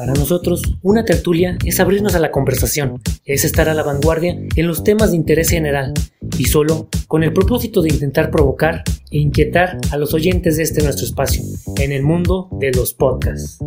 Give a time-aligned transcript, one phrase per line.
[0.00, 4.66] Para nosotros, una tertulia es abrirnos a la conversación, es estar a la vanguardia en
[4.66, 5.92] los temas de interés general
[6.38, 10.82] y solo con el propósito de intentar provocar e inquietar a los oyentes de este
[10.82, 11.42] nuestro espacio,
[11.76, 13.58] en el mundo de los podcasts.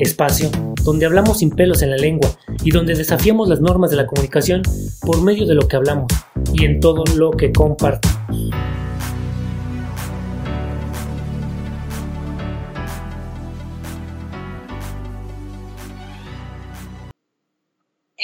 [0.00, 0.50] Espacio
[0.82, 4.62] donde hablamos sin pelos en la lengua y donde desafiamos las normas de la comunicación
[5.02, 6.10] por medio de lo que hablamos
[6.52, 8.50] y en todo lo que compartimos.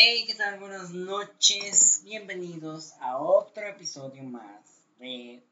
[0.00, 0.60] Hey, ¿qué tal?
[0.60, 2.02] Buenas noches.
[2.04, 4.64] Bienvenidos a otro episodio más
[5.00, 5.42] de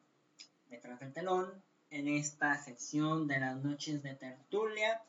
[0.70, 1.52] Detrás del Telón
[1.90, 5.02] en esta sección de las noches de tertulia.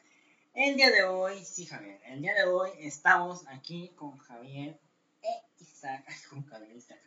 [0.56, 4.80] El día de hoy, sí, Javier, el día de hoy estamos aquí con Javier
[5.22, 6.04] e Isaac.
[6.32, 7.02] Con Javier e Isaac.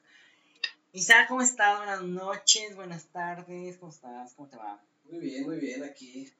[0.93, 1.79] Isaac, ¿cómo estás?
[1.79, 4.35] Buenas noches, buenas tardes, ¿cómo estás?
[4.35, 4.81] ¿Cómo te va?
[5.11, 6.31] Muy bien, muy bien, aquí.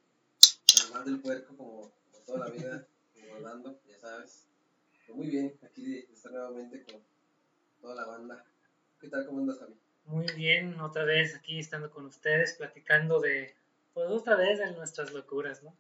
[0.85, 1.91] Además del puerco, como,
[2.25, 4.50] toda la vida, como hablando, ya sabes.
[5.15, 7.01] Muy bien, aquí estar nuevamente con
[7.81, 8.45] toda la banda.
[9.01, 9.27] ¿Qué tal?
[9.27, 9.75] ¿Cómo andas, Javi?
[10.07, 13.55] Muy bien, otra vez aquí estando con ustedes, platicando de,
[13.95, 15.75] pues otra vez de nuestras locuras, ¿no?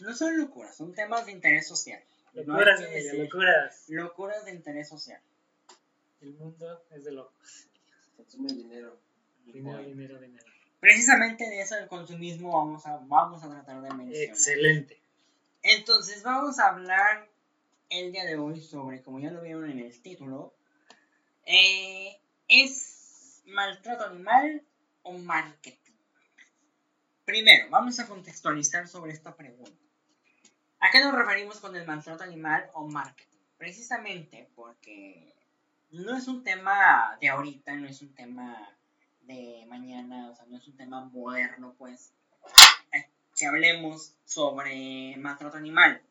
[0.00, 2.02] No son locuras, son temas de interés social.
[2.34, 3.84] No Locuras, decir locuras.
[3.88, 5.20] Locuras de interés social.
[6.20, 7.68] El mundo es de locos.
[8.16, 8.98] Consume dinero.
[9.44, 10.44] Dinero, dinero, dinero.
[10.80, 14.28] Precisamente de eso del consumismo vamos a, vamos a tratar de mencionar.
[14.28, 15.00] Excelente.
[15.62, 17.28] Entonces vamos a hablar
[17.90, 20.54] el día de hoy sobre, como ya lo vieron en el título,
[21.44, 24.62] eh, ¿es maltrato animal
[25.02, 25.92] o marketing?
[27.24, 29.72] Primero, vamos a contextualizar sobre esta pregunta.
[30.80, 33.38] ¿A qué nos referimos con el maltrato animal o marketing?
[33.56, 35.34] Precisamente porque
[35.90, 38.76] no es un tema de ahorita, no es un tema
[39.22, 42.12] de mañana, o sea, no es un tema moderno, pues,
[43.36, 46.02] que hablemos sobre maltrato animal.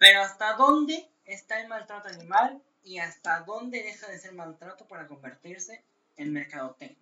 [0.00, 5.06] Pero ¿hasta dónde está el maltrato animal y hasta dónde deja de ser maltrato para
[5.06, 5.84] convertirse
[6.16, 6.96] en mercadotecnia?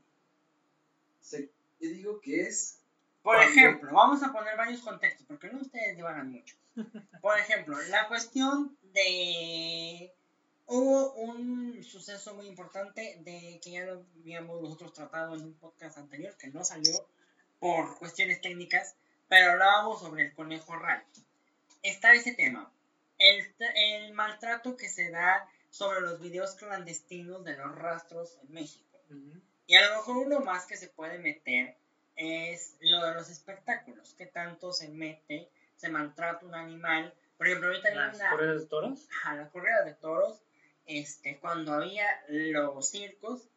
[1.20, 1.48] Se-
[1.80, 2.80] yo digo que es.
[3.22, 6.56] Por Cuando- ejemplo, vamos a poner varios contextos, porque no ustedes divagan mucho.
[7.22, 10.12] Por ejemplo, la cuestión de...
[10.66, 15.96] Hubo un suceso muy importante de que ya lo habíamos nosotros tratado en un podcast
[15.98, 16.92] anterior, que no salió
[17.58, 18.94] por cuestiones técnicas,
[19.28, 21.02] pero hablábamos sobre el conejo raro.
[21.82, 22.70] Está ese tema.
[23.18, 29.00] El, el maltrato que se da sobre los videos clandestinos de los rastros en México.
[29.66, 31.76] Y a lo mejor uno más que se puede meter
[32.16, 34.14] es lo de los espectáculos.
[34.16, 37.14] ¿Qué tanto se mete, se maltrata un animal?
[37.36, 39.08] Por ejemplo, ahorita Las una, corridas de toros.
[39.24, 40.42] a la corrida de toros,
[40.86, 43.48] este, cuando había los circos,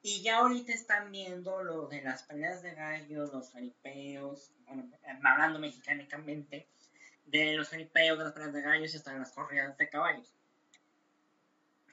[0.00, 4.88] y ya ahorita están viendo lo de las peleas de gallos, los jaripeos, bueno,
[5.24, 6.68] hablando mexicánicamente,
[7.30, 10.32] de los jaripeos, de las peleas de gallos y hasta de las corridas de caballos.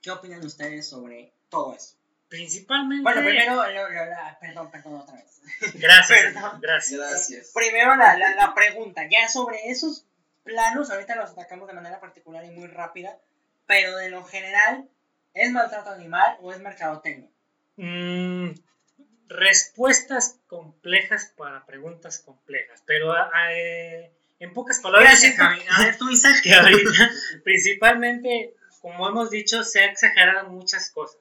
[0.02, 1.96] ¿Qué opinan ustedes sobre todo eso?
[2.30, 3.04] Principalmente.
[3.04, 5.42] Bueno, primero, la- perdón, perdón otra vez.
[5.76, 6.60] Gracias, Perdón.
[6.62, 7.00] gracias.
[7.00, 7.52] Gracias.
[7.54, 10.06] Primero la, la, la pregunta, ya sobre esos
[10.44, 13.18] planos, ahorita los atacamos de manera particular y muy rápida,
[13.68, 14.90] pero de lo general,
[15.34, 17.30] ¿es maltrato animal o es mercadotecnia?
[17.78, 18.52] Mm,
[19.28, 25.22] respuestas complejas para preguntas complejas, pero ah, eh, en pocas palabras,
[25.98, 26.36] tú, Isaac.
[26.44, 27.12] que ahorita,
[27.44, 31.20] principalmente, como hemos dicho, se ha exagerado muchas cosas.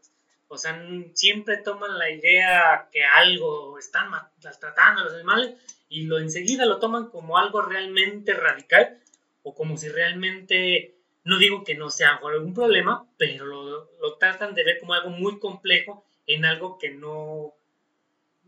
[0.49, 0.81] O sea,
[1.15, 5.55] siempre toman la idea que algo están maltratando a los animales
[5.89, 8.99] y lo enseguida lo toman como algo realmente radical
[9.43, 10.95] o como si realmente,
[11.25, 15.11] no digo que no sea algún problema, pero lo, lo tratan de ver como algo
[15.11, 17.55] muy complejo en algo que no,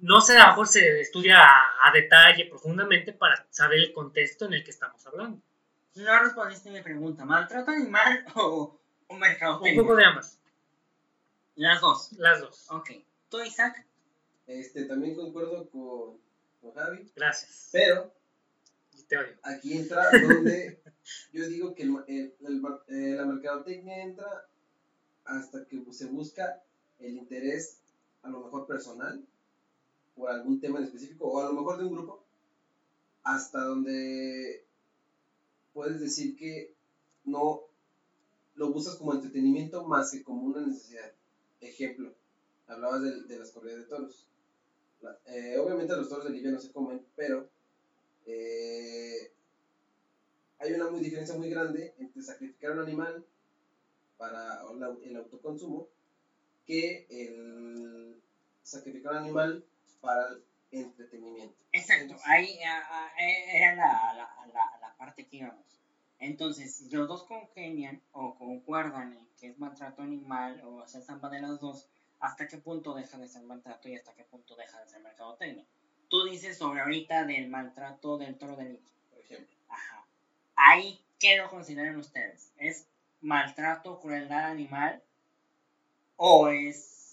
[0.00, 4.46] no sé, a lo mejor se estudia a, a detalle, profundamente, para saber el contexto
[4.46, 5.40] en el que estamos hablando.
[5.94, 8.42] No respondiste mi pregunta, ¿maltrato animal o,
[9.08, 9.80] o Un mercadotecnia?
[9.82, 10.38] poco de ambas,
[11.54, 12.12] Las dos.
[12.12, 12.66] las dos.
[12.70, 12.90] Ok.
[13.30, 13.86] ¿Tú, Isaac?
[14.46, 16.18] Este, también concuerdo con,
[16.60, 17.70] con Javi, Gracias.
[17.72, 18.12] pero
[18.96, 19.36] Y te odio.
[19.42, 20.80] aquí entra donde
[21.32, 24.46] yo digo que el eh, la mercadotecnia entra
[25.24, 26.62] hasta que se busca
[27.00, 27.80] el interés,
[28.22, 29.24] a lo mejor personal,
[30.16, 32.24] por algún tema en específico, o a lo mejor de un grupo,
[33.22, 34.64] hasta donde
[35.72, 36.72] puedes decir que
[37.24, 37.62] no
[38.54, 41.12] lo buscas como entretenimiento más que como una necesidad.
[41.60, 42.12] Ejemplo,
[42.66, 44.26] hablabas de, las corridas de toros.
[45.26, 47.48] Eh, obviamente los toros de Libia no se comen, pero
[48.24, 49.30] eh,
[50.58, 53.24] hay una muy, diferencia muy grande entre sacrificar un animal
[54.16, 54.62] para
[55.04, 55.88] el autoconsumo
[56.66, 58.16] que el
[58.62, 59.64] sacrificar un animal
[60.00, 61.64] para el entretenimiento.
[61.72, 65.80] Exacto, ahí ah, ah, era la, la, la, la parte que íbamos.
[66.18, 71.28] Entonces, si los dos congenian o concuerdan en que es maltrato animal o se zampa
[71.28, 71.88] de las dos,
[72.20, 75.64] ¿hasta qué punto deja de ser maltrato y hasta qué punto deja de ser mercadotecnia?
[76.08, 78.92] Tú dices sobre ahorita del maltrato del toro de lidia.
[79.10, 79.56] Por ejemplo.
[79.68, 80.06] Ajá.
[80.54, 82.52] Ahí, ¿qué lo consideran ustedes?
[82.56, 82.86] ¿Es
[83.20, 85.02] maltrato, crueldad animal?
[86.16, 87.05] ¿O es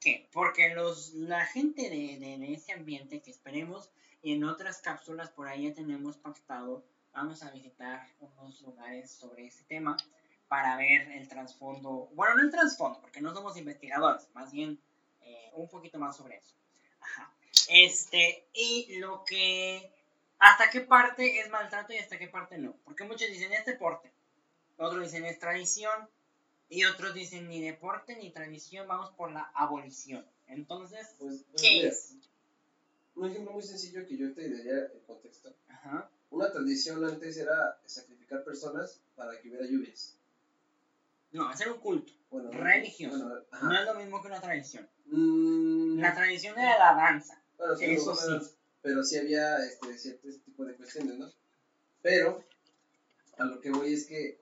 [0.00, 0.28] qué?
[0.32, 3.90] Porque los, la gente de, de, ese ambiente que esperemos
[4.22, 9.46] y en otras cápsulas por ahí ya tenemos pactado, vamos a visitar unos lugares sobre
[9.46, 9.96] ese tema
[10.48, 14.80] para ver el trasfondo, bueno, no el trasfondo, porque no somos investigadores, más bien
[15.22, 16.56] eh, un poquito más sobre eso.
[17.00, 17.32] Ajá.
[17.68, 19.92] Este, y lo que,
[20.38, 24.10] hasta qué parte es maltrato y hasta qué parte no, porque muchos dicen es deporte,
[24.76, 26.08] otros dicen es tradición,
[26.70, 30.24] y otros dicen ni deporte ni tradición, vamos por la abolición.
[30.46, 32.14] Entonces, Pues, pues, ¿qué mira, es?
[33.16, 35.52] Un ejemplo muy sencillo que yo te daría el contexto.
[35.68, 36.08] Ajá.
[36.30, 40.16] Una tradición antes era sacrificar personas para que hubiera lluvias.
[41.32, 42.12] No, hacer un culto.
[42.30, 43.18] Bueno, Religioso.
[43.18, 43.44] Bueno.
[43.62, 44.88] No es lo mismo que una tradición.
[45.06, 47.42] Mm, La tradición era la danza.
[47.58, 48.54] bueno, sí, eso sí.
[48.82, 51.30] Pero sí había este, cierto tipo de cuestiones, ¿no?
[52.02, 52.42] Pero
[53.36, 54.39] a lo que voy es que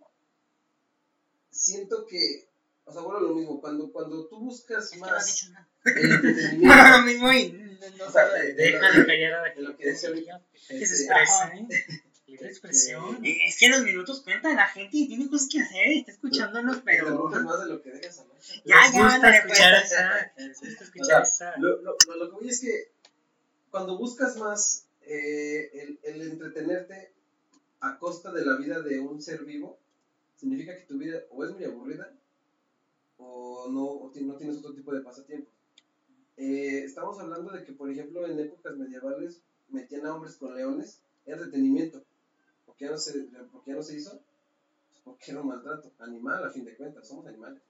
[1.58, 2.48] siento que,
[2.84, 5.50] o sea, bueno, lo mismo, cuando, cuando tú buscas Es que no has más dicho
[5.52, 5.68] nada.
[5.84, 8.40] el No, entretenimiento, lo mismo y no, no o sea, sabe.
[8.40, 11.04] de- de Deja de callar a la de lo que decía ahorita, Que se este,
[11.04, 11.66] expresa, ¿eh?
[12.26, 13.24] Libre expresión.
[13.24, 16.82] Eh, Es que los minutos cuentan, la gente tiene cosas que hacer, está escuchándonos, te
[16.84, 17.04] pero...
[17.08, 18.36] interrumpes más de lo que dejas hablar.
[18.66, 19.92] Ya, ya, gusta ándale, escuchar pues.
[19.92, 20.32] esa.
[20.36, 21.54] Les gusta O escuchar esa.
[21.58, 22.92] lo, lo, lo, lo que voy es que
[23.70, 27.12] cuando buscas más eh, el, el entretenerte
[27.80, 29.78] a costa de la vida de un ser vivo,
[30.38, 32.10] significa que tu vida o es muy aburrida
[33.18, 35.50] o no, o ti- no tienes otro tipo de pasatiempo.
[36.36, 41.00] Eh, estamos hablando de que, por ejemplo, en épocas medievales metían a hombres con leones,
[41.26, 42.02] era entretenimiento.
[42.64, 44.12] ¿Por qué no se, por qué no se hizo?
[44.90, 47.60] Pues porque era un maltrato animal, a fin de cuentas, somos animales.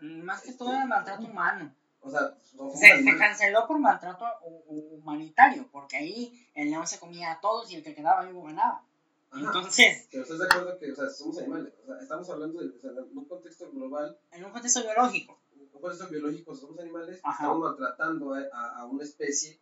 [0.00, 1.72] Mm, Más que todo era maltrato humano.
[2.00, 6.98] O sea, somos Se, canceló por maltrato hu- hu- humanitario, porque ahí el león se
[6.98, 8.84] comía a todos y el que quedaba vivo ganaba.
[9.30, 9.44] Ajá.
[9.46, 11.72] Entonces, Pero estás de acuerdo que, o sea, somos animales.
[11.82, 15.38] O sea, estamos hablando de, o sea, en un contexto global, en un contexto biológico,
[15.54, 17.44] en un contexto biológico, somos animales, Ajá.
[17.44, 19.58] estamos maltratando a, a- a una especie,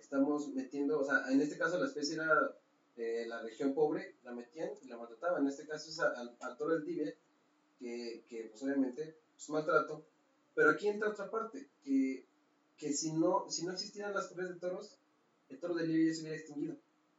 [0.00, 2.54] estamos metiendo, o sea, en este caso la especie era
[2.96, 5.42] eh, la región pobre, la metían y la maltrataban.
[5.42, 7.16] En este caso es al, al toro del Tíbet,
[7.80, 10.04] que, que pues obviamente es maltrato.
[10.54, 12.26] Pero aquí entra otra parte, que,
[12.76, 14.98] que si, no, si no existieran las corridas de toros,
[15.48, 16.76] el toro del Libia ya se hubiera extinguido.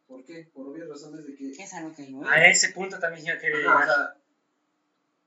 [0.07, 0.47] ¿Por qué?
[0.53, 1.51] Por obvias razones de que...
[1.51, 2.21] es algo que yo...
[2.27, 3.85] A ese punto también yo quería Ajá, o llegar.
[3.87, 4.17] sea,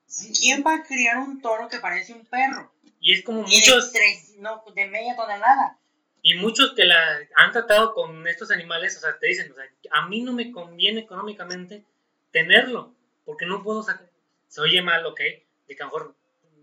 [0.07, 2.73] sí, ¿Quién va a criar un toro que parece un perro?
[3.01, 5.79] Y es como Y de, muchos, tres, no, de media tonelada.
[6.23, 9.65] y muchos que la han tratado con estos animales, o sea, te dicen, o sea,
[9.93, 11.85] a mí no me conviene económicamente
[12.33, 12.95] tenerlo,
[13.25, 14.09] porque no puedo sacar.
[14.49, 16.17] Se oye mal, ok, de que a lo mejor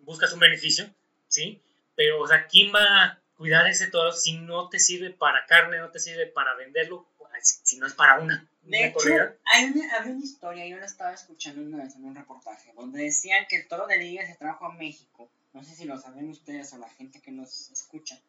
[0.03, 0.85] buscas un beneficio,
[1.27, 1.61] ¿sí?
[1.95, 5.77] Pero, o sea, ¿quién va a cuidar ese toro si no te sirve para carne,
[5.79, 7.05] no te sirve para venderlo,
[7.41, 9.09] si, si no es para una, De hecho,
[9.45, 13.03] hay una, había una historia, yo la estaba escuchando una vez en un reportaje, donde
[13.03, 15.29] decían que el toro de Lidia se trajo a México.
[15.53, 18.19] No sé si lo saben ustedes o la gente que nos escucha.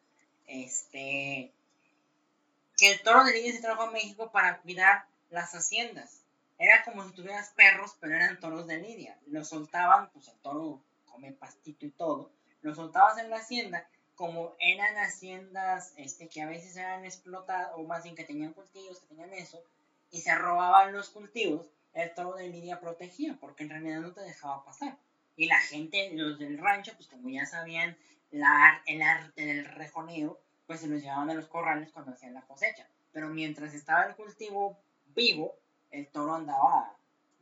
[0.47, 1.51] Este.
[2.77, 6.21] Que el toro de Lidia se trajo a México para cuidar las haciendas.
[6.57, 9.17] Era como si tuvieras perros, pero eran toros de Lidia.
[9.27, 12.31] Los soltaban, pues el toro come pastito y todo.
[12.61, 13.87] Los soltabas en la hacienda.
[14.15, 18.99] Como eran haciendas este, que a veces eran explotadas, o más bien que tenían cultivos,
[18.99, 19.61] que tenían eso,
[20.11, 24.21] y se robaban los cultivos, el toro de Lidia protegía, porque en realidad no te
[24.21, 24.97] dejaba pasar.
[25.35, 27.97] Y la gente, los del rancho, pues como ya sabían
[28.31, 32.87] el arte del rejoneo, pues se los llevaban a los corrales cuando hacían la cosecha.
[33.11, 34.77] Pero mientras estaba el cultivo
[35.13, 35.55] vivo,
[35.91, 36.95] el toro andaba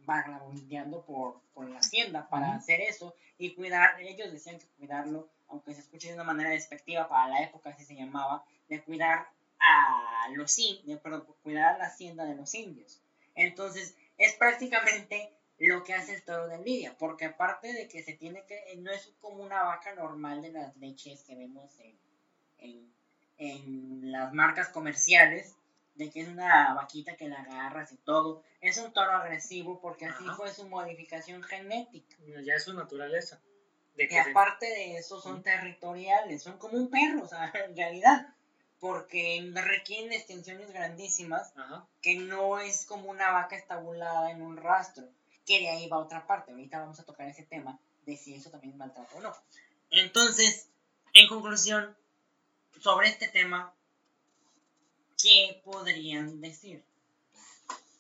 [0.05, 5.73] vagabundeando por, por la hacienda para hacer eso y cuidar, ellos decían que cuidarlo, aunque
[5.73, 9.27] se escuche de una manera despectiva, para la época así se llamaba, de cuidar
[9.59, 13.01] a los indios, perdón, cuidar la hacienda de los indios.
[13.35, 18.13] Entonces, es prácticamente lo que hace el toro de Lidia, porque aparte de que se
[18.13, 21.97] tiene que, no es como una vaca normal de las leches que vemos en,
[22.59, 22.93] en,
[23.37, 25.55] en las marcas comerciales,
[25.95, 30.05] de que es una vaquita que la agarras y todo, es un toro agresivo porque
[30.05, 30.35] así Ajá.
[30.35, 32.15] fue su modificación genética.
[32.43, 33.39] Ya es su naturaleza.
[33.95, 37.75] De Y que aparte de eso son territoriales, son como un perro, o sea, en
[37.75, 38.33] realidad,
[38.79, 41.85] porque requieren extensiones grandísimas Ajá.
[42.01, 45.07] que no es como una vaca estabulada en un rastro,
[45.45, 46.51] que de ahí va otra parte.
[46.51, 49.33] Ahorita vamos a tocar ese tema de si eso también es maltrato o no.
[49.91, 50.69] Entonces,
[51.13, 51.95] en conclusión,
[52.79, 53.73] sobre este tema,
[55.21, 56.83] ¿qué podrían decir?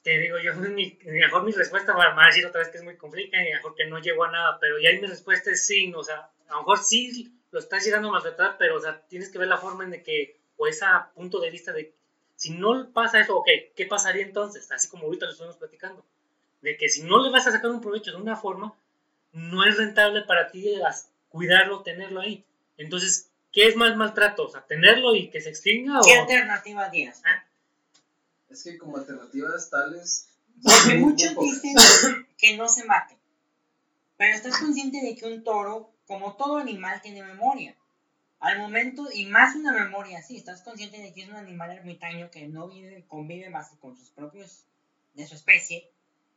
[0.03, 2.97] te digo yo, mi, mejor mi respuesta va a decir otra vez que es muy
[2.97, 6.03] complicada y mejor que no llego a nada, pero ya mi respuesta es sí, o
[6.03, 9.39] sea, a lo mejor sí lo estás llegando a maltratar, pero o sea, tienes que
[9.39, 11.93] ver la forma en de que, o ese punto de vista de,
[12.35, 14.69] si no pasa eso, ok, ¿qué pasaría entonces?
[14.71, 16.05] Así como ahorita lo estamos platicando,
[16.61, 18.75] de que si no le vas a sacar un provecho de una forma,
[19.31, 20.75] no es rentable para ti
[21.29, 22.43] cuidarlo, tenerlo ahí.
[22.77, 24.47] Entonces, ¿qué es más maltrato?
[24.47, 26.21] O sea, tenerlo y que se extinga ¿Qué o...
[26.21, 27.21] alternativa tienes?
[27.23, 27.45] Ah,
[28.49, 30.27] Es que como alternativas tales.
[30.61, 31.75] Porque muchos dicen
[32.37, 33.17] que no se mate.
[34.17, 37.75] Pero estás consciente de que un toro, como todo animal, tiene memoria.
[38.39, 42.29] Al momento, y más una memoria así, estás consciente de que es un animal ermitaño
[42.29, 44.65] que no vive, convive más que con sus propios,
[45.13, 45.89] de su especie.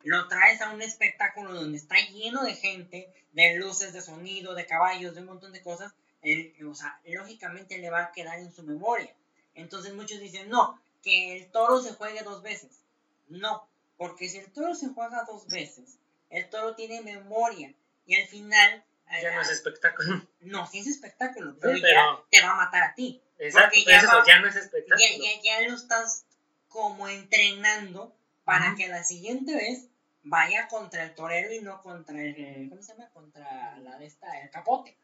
[0.05, 4.67] Lo traes a un espectáculo donde está lleno de gente, de luces, de sonido, de
[4.67, 5.93] caballos, de un montón de cosas.
[6.33, 9.15] Él, o sea, lógicamente le va a quedar en su memoria.
[9.55, 12.81] Entonces muchos dicen, no, que el toro se juegue dos veces.
[13.29, 15.99] No, porque si el toro se juega dos veces,
[16.31, 17.73] el toro tiene memoria
[18.07, 18.85] y al final...
[19.23, 20.27] ya no es espectáculo.
[20.41, 23.21] No, sí es espectáculo, pero, Sí, ya te va a matar a ti.
[23.39, 24.97] Exacto, Porque ya es eso, va- ya no es espectáculo.
[25.01, 26.25] Ya, ya, ya lo estás
[26.69, 28.15] como entrenando
[28.45, 29.89] para que la siguiente vez
[30.23, 32.69] vaya contra el torero y no contra el...
[32.69, 33.09] ¿Cómo se llama?
[33.11, 34.97] Contra la de esta, el capote.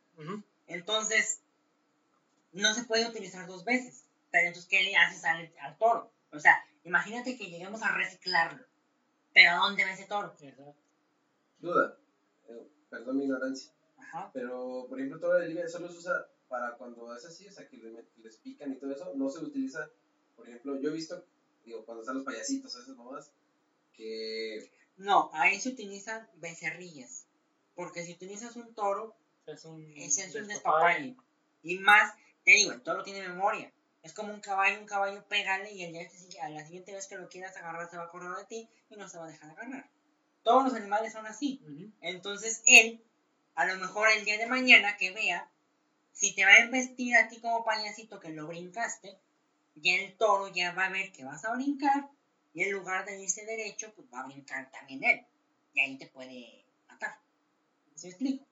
[0.73, 1.41] Entonces,
[2.53, 4.05] no se puede utilizar dos veces.
[4.31, 6.11] Pero entonces, ¿qué le haces al, al toro?
[6.33, 8.65] O sea, imagínate que lleguemos a reciclarlo.
[9.35, 10.35] Pero ¿a dónde va ese toro?
[11.59, 11.97] Duda.
[12.49, 13.71] Eh, perdón mi ignorancia.
[13.99, 14.31] Ajá.
[14.33, 17.67] Pero, por ejemplo, todo el libre solo se usa para cuando es así, o sea,
[17.67, 17.79] que
[18.23, 19.13] les pican y todo eso.
[19.15, 19.89] No se utiliza,
[20.37, 21.25] por ejemplo, yo he visto,
[21.65, 23.33] digo, cuando están los payasitos, esas mamás,
[23.95, 27.27] que No, ahí se utilizan becerrillas.
[27.75, 29.15] Porque si utilizas un toro,
[29.47, 31.17] Es un, ese es un despapalle.
[31.63, 33.73] Y más, te digo, el toro tiene memoria.
[34.03, 37.07] Es como un caballo, un caballo pégale y el día que a la siguiente vez
[37.07, 39.29] que lo quieras agarrar se va a acordar de ti y no se va a
[39.29, 39.89] dejar agarrar.
[40.43, 41.61] Todos los animales son así.
[42.01, 43.01] Entonces él,
[43.55, 45.49] a lo mejor el día de mañana que vea,
[46.13, 49.17] si te va a investir a ti como payasito que lo brincaste,
[49.77, 52.09] ya el toro ya va a ver que vas a brincar
[52.55, 55.25] y en lugar de irse derecho, pues va a brincar también él.
[55.75, 57.19] Y ahí te puede matar.
[57.95, 58.47] ¿Sí me explico?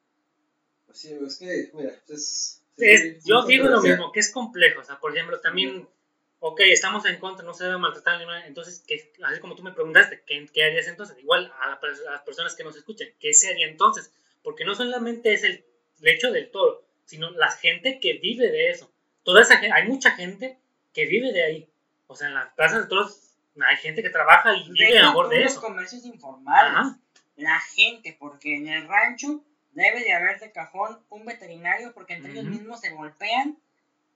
[0.91, 4.81] Pues sí, es que, mira, pues, Es- yo digo lo mismo, que es complejo.
[4.81, 5.87] O sea, por ejemplo, también,
[6.39, 8.43] ok, estamos en contra, no se debe maltratar al animal.
[8.47, 11.19] Entonces, ¿qué- así como tú me preguntaste, ¿qué, qué harías entonces?
[11.19, 14.11] Igual a, la a las personas que nos escuchan, ¿qué se haría entonces?
[14.43, 15.65] Porque no solamente es el,
[16.01, 18.91] el hecho del toro, sino la gente que vive de eso.
[19.23, 20.59] Toda esa hay mucha gente
[20.95, 21.69] que vive de ahí.
[22.07, 25.29] O sea, en las plazas de toros hay gente que trabaja y vive a favor
[25.29, 25.61] de los eso.
[25.61, 26.73] comercios informales.
[26.73, 26.99] Ajá.
[27.37, 29.45] La gente, porque en el rancho
[29.81, 33.59] debe de haber de cajón un veterinario porque entre ellos mismos se golpean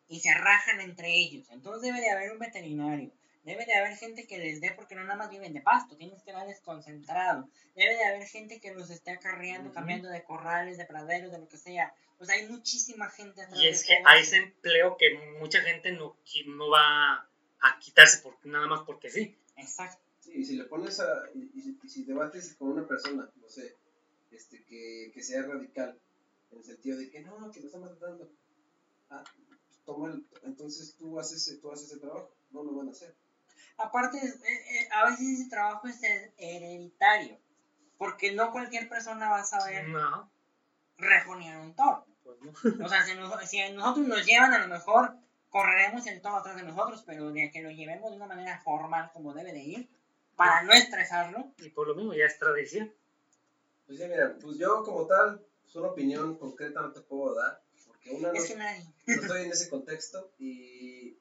[0.09, 1.49] y se rajan entre ellos.
[1.51, 3.11] Entonces debe de haber un veterinario.
[3.45, 6.23] Debe de haber gente que les dé porque no nada más viven de pasto, tienes
[6.23, 7.47] que darles concentrado.
[7.75, 11.49] Debe de haber gente que los esté acarreando, cambiando de corrales, de praderos, de lo
[11.49, 11.95] que sea.
[12.19, 16.17] O sea, hay muchísima gente Y es que hay ese empleo que mucha gente no,
[16.47, 17.29] no va
[17.61, 19.37] a quitarse por, nada más porque sí.
[19.57, 20.01] Exacto.
[20.21, 21.07] Sí, y si le pones a.
[21.35, 23.75] Y, y- y si debates con una persona, no sé,
[24.35, 25.99] este, que, que sea radical,
[26.51, 28.31] en el sentido de que no, que lo está maltratando.
[29.11, 29.23] Ah,
[29.85, 33.15] toma el- entonces tú haces, tú haces el trabajo, no lo van a hacer.
[33.77, 34.31] Aparte, eh,
[34.81, 37.39] eh, a veces ese trabajo es her- hereditario.
[37.99, 40.31] Porque no cualquier persona va a saber No,
[40.99, 42.07] rejonear un toro.
[42.23, 42.85] pues no.
[42.85, 45.17] O sea, si, nos- si a nosotros nos llevan, a lo mejor
[45.51, 49.11] correremos el toro atrás de nosotros, pero de que lo llevemos de una manera formal
[49.13, 49.89] como debe de ir,
[50.37, 51.53] para no estresarlo.
[51.59, 52.93] Y por lo mismo ya es tradición.
[53.87, 57.63] Pues sí, mira, pues yo como tal, pues una opinión concreta no te puedo dar,
[57.87, 58.85] porque una no, Es que nadie.
[59.07, 61.19] no estoy en ese contexto y,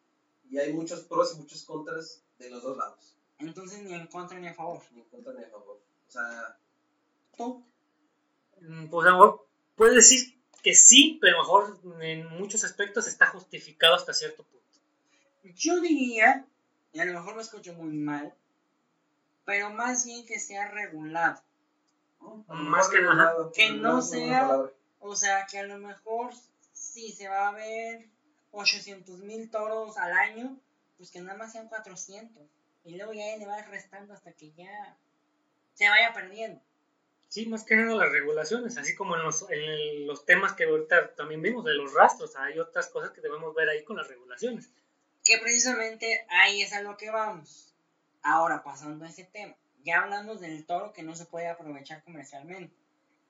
[0.50, 4.40] y hay muchos pros y muchos contras de los dos lados, Entonces ni en contra
[4.40, 4.82] ni a favor.
[4.92, 5.82] ni en contra ni a favor.
[6.08, 6.58] O sea,
[7.38, 7.66] Tú,
[8.62, 12.64] Mm, Pues a lo mejor puedes decir que sí, pero a lo mejor en muchos
[12.64, 14.80] aspectos está justificado hasta cierto punto.
[15.56, 16.48] yo diría,
[16.94, 18.34] y a lo mejor me escucho muy mal,
[19.44, 21.42] pero más bien que sea regulado.
[22.48, 24.70] Más que nada, que no sea-.
[25.00, 26.32] O sea, que a lo mejor
[26.72, 28.08] si se va a ver
[28.52, 30.58] 800 mil toros al año,
[30.98, 32.42] pues que nada más sean 400.
[32.86, 34.96] Y luego ya le va restando hasta que ya
[35.74, 36.62] se vaya perdiendo.
[37.28, 41.16] Sí, más que nada las regulaciones, así como en los, en los temas que ahorita
[41.16, 44.70] también vimos de los rastros, hay otras cosas que debemos ver ahí con las regulaciones.
[45.24, 47.74] Que precisamente ahí es a lo que vamos.
[48.22, 49.56] Ahora, pasando a ese tema.
[49.84, 52.74] Ya hablamos del toro que no se puede aprovechar comercialmente.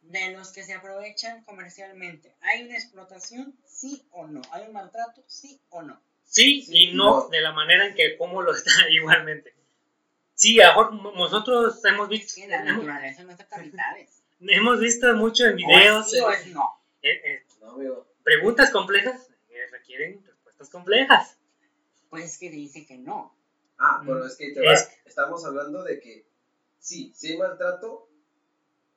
[0.03, 2.35] De los que se aprovechan comercialmente.
[2.41, 3.55] ¿Hay una explotación?
[3.65, 4.41] Sí o no.
[4.51, 5.23] ¿Hay un maltrato?
[5.27, 5.99] Sí o no.
[6.25, 7.29] Sí, Sí, y no no.
[7.29, 9.53] de la manera en que como lo está igualmente.
[10.35, 14.21] Sí, a lo mejor nosotros hemos visto, Sí, la naturaleza no acepta mitades.
[14.41, 16.81] hemos visto mucho en O videos sí o es no.
[17.01, 18.07] eh, eh, No, amigo.
[18.23, 21.37] preguntas complejas que requieren respuestas complejas.
[22.09, 23.33] Pues que dice que no.
[23.77, 26.25] Ah, pero es que te Es- vas- estamos hablando de que
[26.83, 28.07] sí, sí hay maltrato,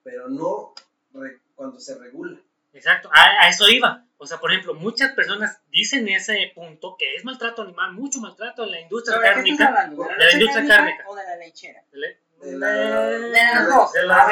[0.02, 0.74] pero no
[1.14, 2.38] re- cuando se regula.
[2.72, 4.04] Exacto, a, a eso iba.
[4.18, 8.64] O sea, por ejemplo, muchas personas dicen ese punto que es maltrato animal, mucho maltrato
[8.64, 9.68] en la industria ¿Sobre qué estás cárnica.
[9.68, 10.02] hablando?
[10.04, 11.08] ¿De la de la leche industria cárnica cárnica.
[11.10, 11.84] o de la lechera?
[11.92, 12.18] ¿vale?
[12.40, 13.92] De la- De- las dos.
[13.92, 14.26] de las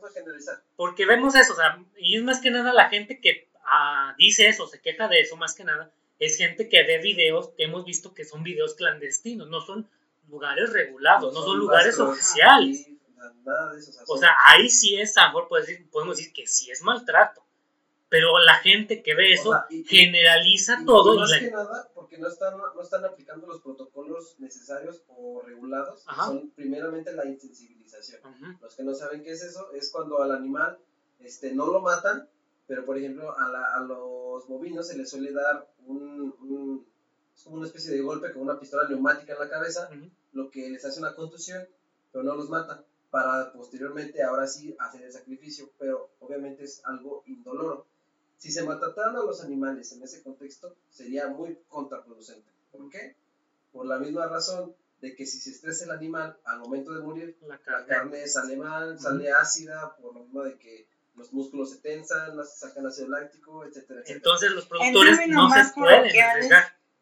[0.00, 0.12] dos.
[0.14, 0.62] Generalizar.
[0.76, 4.48] Porque vemos eso, o sea, y es más que nada la gente que ah, dice
[4.48, 7.84] eso, se queja de eso más que nada, es gente que ve videos que hemos
[7.84, 9.88] visto que son videos clandestinos, no son
[10.28, 12.88] lugares regulados, no son lugares oficiales.
[12.88, 12.98] y
[13.44, 13.92] Nada de eso.
[14.06, 15.48] O sea, ahí sí es, a lo mejor
[15.90, 17.42] podemos decir que sí es maltrato.
[18.10, 21.38] Pero la gente que ve eso O sea, y- generaliza y todo y Más la-
[21.40, 26.50] que nada, porque no están, no están aplicando los protocolos necesarios o regulados, que son
[26.52, 28.22] primeramente la insensibilización.
[28.62, 30.78] Los que no saben qué es eso, es cuando al animal
[31.20, 32.26] este, no lo matan,
[32.66, 36.86] pero por ejemplo a, la- a los bovinos se les suele dar un, un-
[37.34, 39.88] es como una especie de golpe con una pistola neumática en la cabeza.
[40.32, 41.66] Lo que les hace una contusión,
[42.12, 47.22] pero no los mata, para posteriormente ahora sí hacer el sacrificio, pero obviamente es algo
[47.26, 47.86] indoloro.
[48.36, 52.50] Si se maltrataran a los animales en ese contexto, sería muy contraproducente.
[52.70, 53.16] ¿Por qué?
[53.72, 57.36] Por la misma razón de que si se estresa el animal al momento de morir,
[57.42, 58.26] La la carne.
[58.26, 62.56] sale mal, sale ácida, por lo mismo de que los músculos se tensan, no se
[62.58, 64.16] sacan ácido láctico, etcétera, etcétera.
[64.16, 66.12] Entonces los productores no se pueden.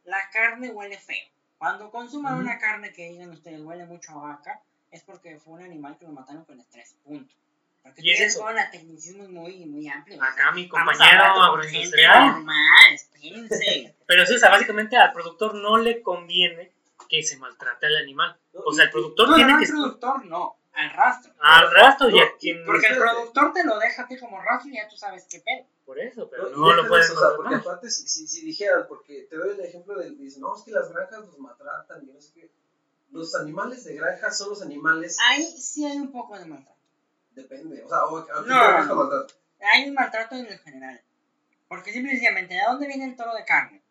[0.04, 1.35] La carne huele feo.
[1.58, 4.60] Cuando consuman una carne que digan ustedes huele mucho a vaca,
[4.90, 6.96] es porque fue un animal que lo mataron con estrés.
[7.04, 7.34] Punto.
[7.82, 8.40] Porque Y es eso.
[8.42, 10.20] fueron a tecnicismos muy, muy amplios.
[10.22, 12.32] Acá mi compañero agroindustrial.
[12.32, 13.94] normal, espérense.
[14.06, 16.72] Pero sí, o sea, básicamente al productor no le conviene
[17.08, 18.36] que se maltrate al animal.
[18.52, 21.32] O sea, el productor No, tiene no, que al productor no, al rastro.
[21.40, 24.40] al rastro y No, a quien Porque el productor te lo deja a ti como
[24.40, 25.66] rastro y ya tú sabes qué pedo.
[25.84, 28.84] por eso, pero No, no, lo eso, o sea, porque aparte si, si, si dijeran,
[28.88, 32.12] porque te doy el ejemplo de, dicen, no, es que las granjas los maltratan y
[32.12, 32.50] no sé qué.
[33.10, 36.78] Los animales de granja son los animales, Ahí sí hay un poco de maltrato.
[37.30, 38.88] depende, o sea, o, ¿a qué No.
[38.88, 39.34] con maltrato?
[39.72, 41.00] Hay un maltrato en el general.
[41.68, 43.82] Porque simplemente, ¿de dónde viene el toro de carne?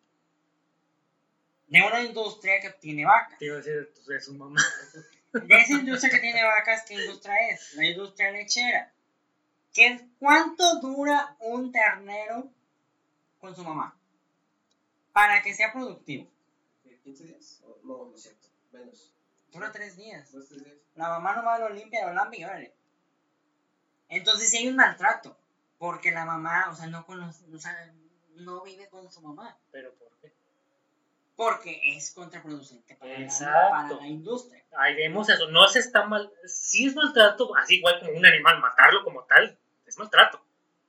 [1.66, 3.38] De una industria que tiene vacas.
[3.38, 4.60] Te iba a decir pues, de su mamá.
[5.44, 7.74] De esa industria que tiene vacas, ¿qué industria es?
[7.74, 8.92] La industria lechera.
[9.72, 12.50] ¿Qué, ¿Cuánto dura un ternero
[13.38, 13.98] con su mamá?
[15.12, 16.30] Para que sea productivo.
[16.82, 17.62] ¿Qué, ¿15 días?
[17.82, 19.12] No, no cierto, menos.
[19.52, 20.32] Dura tres días.
[20.32, 20.76] ¿Dos, tres días?
[20.94, 22.74] La mamá nomás lo limpia, lo lambia y órale.
[24.08, 25.36] Entonces sí hay un maltrato.
[25.78, 27.92] Porque la mamá, o sea, no conoce, o sea,
[28.36, 29.58] no vive con su mamá.
[29.70, 30.32] Pero ¿por qué?
[31.36, 33.28] Porque es contraproducente para, la,
[33.70, 34.64] para la industria.
[34.78, 38.58] Ahí vemos eso, no se está mal, sí es maltrato, así igual como un animal,
[38.60, 40.42] matarlo como tal, es maltrato.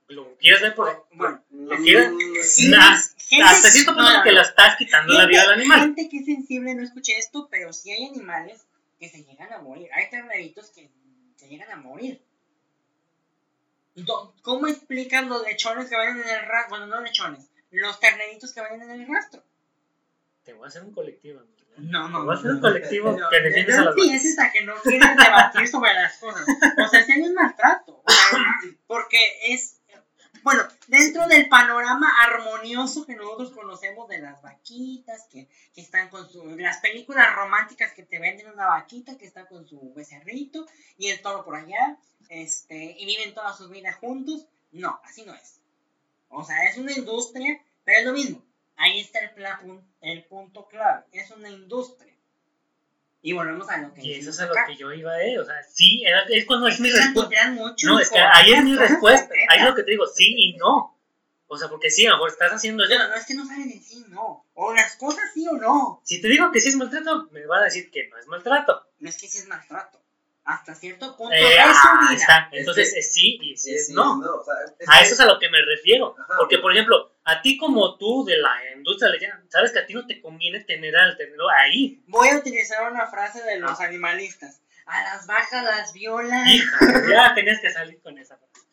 [0.08, 1.06] Lo quieres ver por...
[1.12, 2.14] Bueno, ¿Lo quieres?
[2.54, 5.80] sí, Nas- gente- hasta cierto punto no, que le estás quitando la vida al animal.
[5.82, 8.66] gente que es sensible no escuché esto, pero sí hay animales
[9.00, 9.90] que se llegan a morir.
[9.94, 10.90] Hay terneritos que
[11.36, 12.22] se llegan a morir.
[14.44, 16.70] ¿Cómo explican los lechones que venden en el rastro?
[16.78, 19.44] Bueno, no lechones, los terneritos que venden en el rastro.
[20.48, 21.42] Te voy a hacer un colectivo.
[21.42, 21.54] amigo.
[21.76, 22.40] No, Te no, voy a no.
[22.40, 25.68] hacer un colectivo No, que defiendes a no las empieces a que no quieres debatir
[25.68, 26.46] sobre las cosas.
[26.86, 28.02] O sea, si hay un maltrato.
[28.88, 29.18] porque
[29.50, 29.74] es.
[30.44, 36.30] Bueno, dentro del panorama armonioso que nosotros conocemos de las vaquitas, que, que están con
[36.30, 36.56] su.
[36.56, 40.66] Las películas románticas que te venden una vaquita que está con su becerrito
[40.98, 41.98] y el toro por allá,
[42.30, 44.46] este, y viven toda su vida juntos.
[44.72, 45.60] No, así no es.
[46.30, 48.47] O sea, es una industria, pero es lo mismo.
[48.78, 51.04] Ahí está el, pla- pun- el punto clave.
[51.12, 52.14] Es una industria.
[53.22, 54.66] Y volvemos a lo que Y eso es a lo acá.
[54.68, 57.50] que yo iba eh, o sea, sí, era- es cuando es mi respuesta.
[57.84, 60.58] No, es que ahí es mi respuesta, ahí es lo que te digo, sí y
[60.58, 60.94] no.
[61.50, 62.98] O sea, porque sí, a lo mejor estás haciendo eso.
[62.98, 64.46] No, no es que no salen en sí, no.
[64.54, 66.02] O las cosas sí o no.
[66.04, 68.86] Si te digo que sí es maltrato, me va a decir que no es maltrato.
[69.00, 69.98] No es que sí es maltrato.
[70.44, 72.50] Hasta cierto punto Eh, es su ah, está.
[72.52, 74.20] Es Entonces que- es sí y sí Sí, es sí, no.
[74.20, 76.16] o sea, es A eso es a lo que me refiero.
[76.20, 76.34] Ajá.
[76.38, 80.08] Porque, por ejemplo, a ti como tú de la industria sabes que a ti no
[80.08, 82.02] te conviene tener al ternero ahí.
[82.08, 84.62] Voy a utilizar una frase de los animalistas.
[84.86, 86.48] A las vacas las violan.
[86.48, 86.78] Hija,
[87.10, 88.66] ya tenías que salir con esa frase.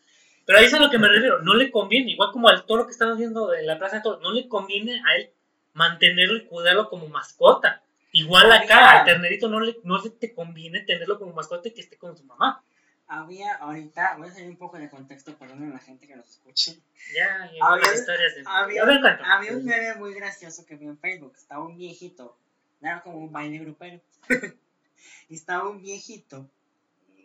[0.47, 1.43] Pero ahí es a lo que me refiero.
[1.43, 4.21] No le conviene, igual como al toro que estamos viendo en la plaza de toros,
[4.23, 5.31] no le conviene a él
[5.73, 7.83] mantenerlo y cuidarlo como mascota.
[8.13, 11.97] Igual acá, al ternerito no le, no te conviene tenerlo como mascota y que esté
[11.97, 12.63] con su mamá.
[13.07, 16.29] Había ahorita, voy a salir un poco de contexto, perdón a la gente que nos
[16.29, 16.81] escuche.
[17.15, 18.83] Ya, ya Había- historias de había-.
[19.27, 21.35] Había un meme muy gracioso que vi en Facebook.
[21.37, 22.37] Estaba un viejito.
[22.81, 24.01] Era como un baile grupero.
[25.31, 26.49] estaba un viejito,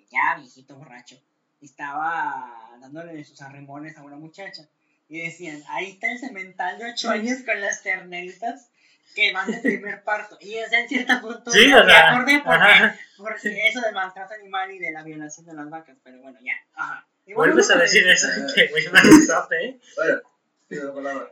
[0.09, 1.21] ya viejito borracho,
[1.61, 4.67] estaba dándole sus arremones a una muchacha.
[5.07, 8.69] Y decían, ahí está el cemental de ocho años con las terneritas
[9.15, 10.37] que van de primer parto.
[10.39, 14.33] Y es en cierto punto Sí, me o sea, acordé porque, porque eso del maltrato
[14.33, 15.97] animal y de la violación de las vacas.
[16.03, 16.53] Pero bueno, ya.
[16.73, 17.07] Ajá.
[17.25, 19.79] Y bueno, Vuelves a decir eso, que güey, gustaste, ¿eh?
[19.95, 20.21] Bueno,
[20.67, 21.31] pido la palabra.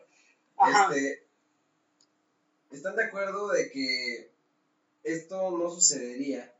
[0.58, 0.96] Ajá.
[0.96, 1.24] Este,
[2.72, 4.32] ¿Están de acuerdo de que
[5.04, 6.52] esto no sucedería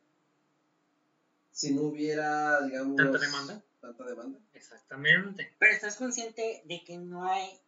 [1.52, 2.96] si no hubiera, digamos...
[2.96, 3.62] ¿Tanta demanda?
[3.82, 4.40] Tanta demanda.
[4.54, 5.52] Exactamente.
[5.58, 7.60] Pero estás consciente de que no hay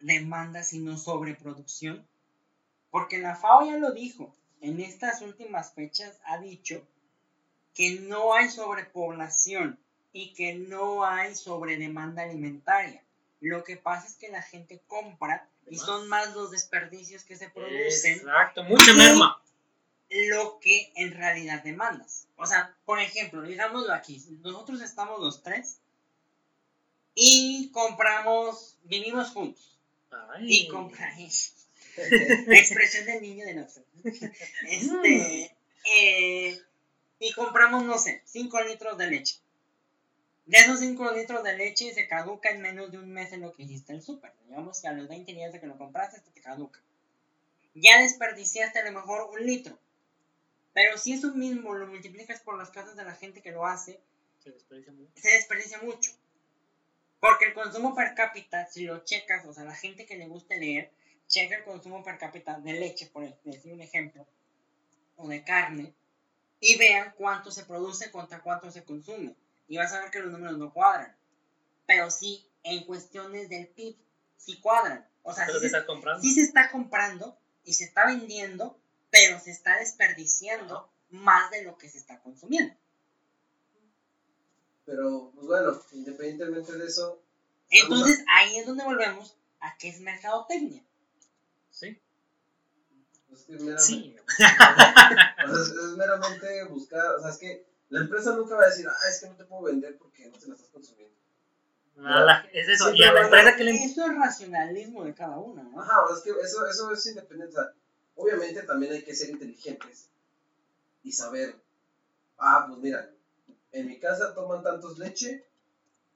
[0.00, 2.06] demanda sino sobreproducción.
[2.96, 4.34] Porque la FAO ya lo dijo.
[4.62, 6.82] En estas últimas fechas ha dicho
[7.74, 9.78] que no hay sobrepoblación
[10.14, 13.02] y que no hay sobredemanda alimentaria.
[13.40, 17.50] Lo que pasa es que la gente compra y son más los desperdicios que se
[17.50, 19.42] producen Exacto, mucha merma.
[20.30, 22.28] lo que en realidad demandas.
[22.38, 25.80] O sea, por ejemplo, digámoslo aquí, nosotros estamos los tres
[27.14, 29.78] y compramos, vivimos juntos
[30.10, 30.46] Ay.
[30.48, 31.55] y compramos.
[32.48, 33.86] Expresión del niño de nosotros.
[34.68, 36.60] Este, eh,
[37.18, 39.36] y compramos, no sé, 5 litros de leche.
[40.46, 43.52] De esos 5 litros de leche se caduca en menos de un mes en lo
[43.52, 44.32] que hiciste el súper.
[44.46, 46.80] Digamos que a los 20 días de que lo compraste, te caduca.
[47.74, 49.78] Ya desperdiciaste a lo mejor un litro.
[50.72, 53.98] Pero si eso mismo lo multiplicas por las casas de la gente que lo hace,
[54.44, 55.10] Se desperdicia mucho.
[55.14, 56.12] se desperdicia mucho.
[57.18, 60.54] Porque el consumo per cápita, si lo checas, o sea, la gente que le gusta
[60.54, 60.90] leer,
[61.28, 64.26] checa el consumo per cápita de leche, por decir un ejemplo,
[65.16, 65.92] o de carne,
[66.60, 69.34] y vean cuánto se produce contra cuánto se consume.
[69.68, 71.14] Y vas a ver que los números no cuadran.
[71.86, 73.96] Pero sí, en cuestiones del PIB,
[74.36, 75.06] sí cuadran.
[75.22, 75.84] O sea, sí que se,
[76.20, 78.78] sí se está comprando y se está vendiendo,
[79.10, 82.74] pero se está desperdiciando más de lo que se está consumiendo.
[84.84, 87.20] Pero, pues bueno, independientemente de eso...
[87.70, 90.85] Entonces ahí es donde volvemos a que es mercadotecnia.
[93.36, 93.42] Sí.
[93.54, 94.16] es que meramente- Sí.
[95.46, 98.66] O sea, es, es meramente buscar, o sea, es que la empresa nunca va a
[98.66, 101.14] decir, ah, es que no te puedo vender porque no te la estás consumiendo.
[101.98, 102.90] A la- es eso.
[102.90, 103.70] Sí, y a la pero empresa que le.
[103.84, 105.80] Eso es racionalismo de cada uno, ¿no?
[105.80, 107.56] Ajá, o sea, es que eso, eso es independiente.
[107.58, 107.72] O sea,
[108.16, 110.08] obviamente también hay que ser inteligentes
[111.04, 111.54] y saber,
[112.38, 113.08] ah, pues mira,
[113.72, 115.46] en mi casa toman tantos leche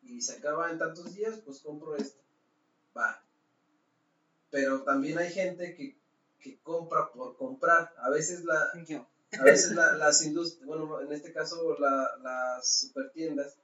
[0.02, 2.20] y se acaba en tantos días, pues compro esto.
[2.96, 3.22] Va.
[4.50, 5.96] Pero también hay gente que,
[6.40, 7.92] que compra por comprar.
[7.98, 8.70] A veces la,
[9.38, 13.56] a veces la- las industrias, bueno, en este caso la- las supertiendas,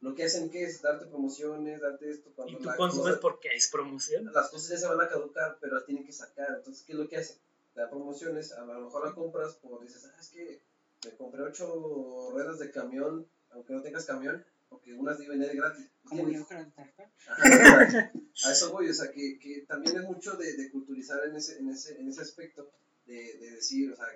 [0.00, 3.20] lo que hacen que es darte promociones, darte esto cuando Y tú la consumes cosa-
[3.20, 4.32] porque es promoción.
[4.32, 6.48] las cosas ya se van a caducar, pero las tienen que sacar.
[6.56, 7.36] Entonces, ¿qué es lo que hacen?
[7.74, 10.60] Las promociones, a lo mejor la compras por, dices, ah, es que
[11.04, 15.90] me compré ocho ruedas de camión, aunque no tengas camión, porque unas deben de gratis.
[17.28, 18.10] Ajá,
[18.44, 21.58] a eso voy, o sea, que, que también es mucho de, de culturizar en ese,
[21.58, 22.70] en, ese, en ese aspecto,
[23.06, 24.06] de, de decir, o sea,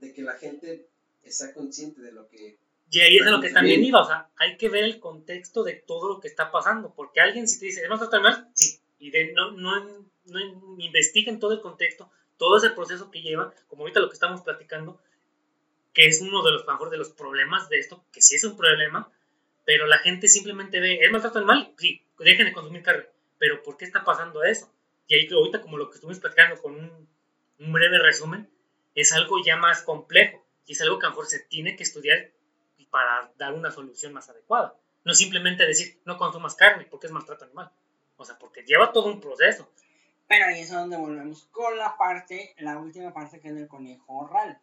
[0.00, 0.88] de que la gente
[1.24, 2.58] sea consciente de lo que...
[2.90, 5.62] Y ahí es a lo que también iba, o sea, hay que ver el contexto
[5.62, 8.48] de todo lo que está pasando, porque alguien si te dice, ¿es maltrato animal?
[8.54, 9.84] Sí, y de, no, no,
[10.24, 10.40] no
[10.78, 15.00] investiguen todo el contexto, todo ese proceso que lleva, como ahorita lo que estamos platicando,
[15.92, 18.56] que es uno de los mejores de los problemas de esto, que sí es un
[18.56, 19.10] problema,
[19.66, 21.74] pero la gente simplemente ve, ¿es maltrato animal?
[21.76, 23.04] Sí, dejen de consumir carne,
[23.36, 24.72] pero ¿por qué está pasando eso?
[25.08, 26.74] Y ahí ahorita como lo que estuvimos platicando con
[27.58, 28.48] un, breve resumen,
[28.94, 31.82] es algo ya más complejo, y es algo que a lo mejor se tiene que
[31.82, 32.30] estudiar
[32.90, 34.74] para dar una solución más adecuada.
[35.04, 37.70] No simplemente decir, no consumas carne porque es maltrato animal.
[38.16, 39.70] O sea, porque lleva todo un proceso.
[40.26, 44.04] Pero ahí es donde volvemos con la parte, la última parte que es del conejo
[44.08, 44.58] oral.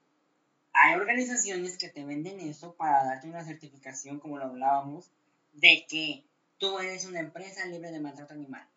[0.73, 5.11] Hay organizaciones que te venden eso para darte una certificación, como lo hablábamos,
[5.53, 6.23] de que
[6.57, 8.67] tú eres una empresa libre de maltrato animal.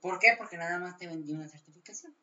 [0.00, 0.28] ¿Por qué?
[0.38, 2.14] Porque nada más te vendí una certificación.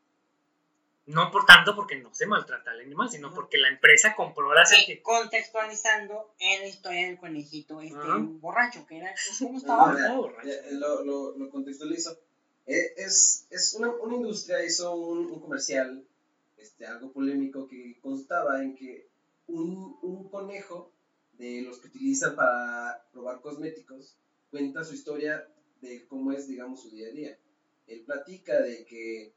[1.06, 4.66] No por tanto porque no se maltrata al animal, sino porque la empresa compró la
[4.66, 5.04] certificación.
[5.04, 7.98] contextualizando en la historia del conejito este
[8.42, 10.14] borracho, que era, ¿cómo No, estaba?
[10.16, 10.48] borracho.
[10.50, 12.18] ya, lo, lo, lo contextualizo.
[12.66, 16.04] Eh, Es, es una, una industria hizo un, un comercial,
[16.58, 19.08] este, algo polémico, que constaba en que
[19.48, 20.92] un, un conejo
[21.38, 24.18] de los que utilizan para probar cosméticos
[24.50, 25.48] cuenta su historia
[25.82, 27.40] de cómo es, digamos, su día a día.
[27.88, 29.34] Él platica de que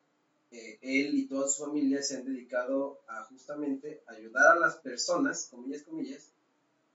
[0.50, 5.48] eh, él y toda su familia se han dedicado a justamente ayudar a las personas,
[5.50, 6.33] comillas, comillas,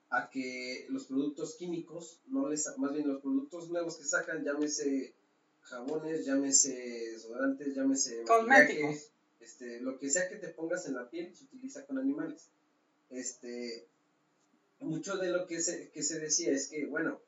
[0.09, 5.13] a que los productos químicos, no les, más bien los productos nuevos que sacan, llámese
[5.61, 6.73] jabones, llámese
[7.11, 9.11] desodorantes, llámese Cosméticos.
[9.45, 12.41] Este, lo que sea que te pongas en la piel se utiliza con animales.
[13.10, 13.88] este,
[14.79, 17.19] mucho de lo que se, que se decía es que, bueno,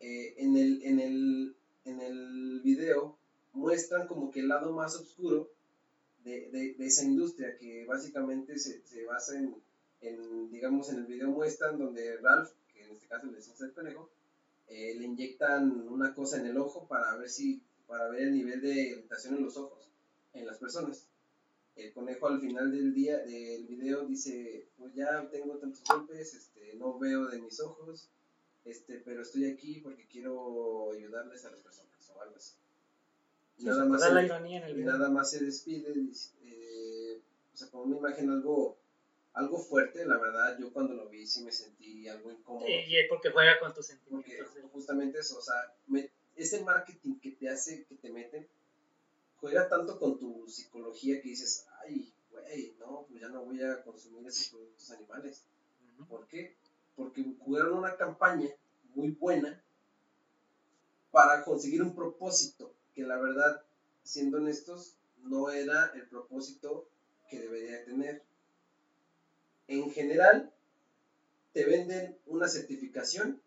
[0.00, 3.16] eh, en, el, en, el, en el video
[3.52, 5.50] muestran como que el lado más oscuro
[6.24, 9.54] de, de, de esa industria, que básicamente se, se basa en,
[10.00, 13.72] en, digamos, en el video muestran donde Ralph, que en este caso le decimos el
[13.72, 14.10] conejo,
[14.68, 18.60] eh, le inyectan una cosa en el ojo para ver si, para ver el nivel
[18.60, 19.88] de irritación en los ojos
[20.34, 21.06] en las personas.
[21.76, 26.74] El conejo al final del día del video dice, pues ya tengo tantos golpes, este,
[26.76, 28.08] no veo de mis ojos,
[28.64, 32.54] este, pero estoy aquí porque quiero ayudarles a las personas o algo así.
[33.58, 35.92] Sí, nada, más se, el y nada más se despide,
[36.42, 37.20] eh,
[37.52, 38.76] o sea, como una imagen algo,
[39.34, 42.66] algo fuerte, la verdad, yo cuando lo vi sí me sentí algo incómodo.
[42.68, 44.72] Y, y porque juega con tus Porque sentimientos.
[44.72, 45.54] justamente eso, o sea,
[45.86, 48.46] me- ese marketing que te hace, que te meten,
[49.40, 53.82] juega tanto con tu psicología que dices, ay, güey, no, pues ya no voy a
[53.82, 55.44] consumir esos productos animales.
[56.08, 56.56] ¿Por qué?
[56.94, 58.48] Porque jugaron una campaña
[58.94, 59.62] muy buena
[61.10, 63.62] para conseguir un propósito que la verdad,
[64.02, 66.88] siendo honestos, no era el propósito
[67.28, 68.22] que debería tener.
[69.68, 70.52] En general,
[71.52, 73.40] te venden una certificación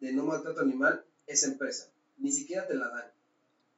[0.00, 1.90] de no maltrato animal esa empresa.
[2.18, 3.10] Ni siquiera te la dan.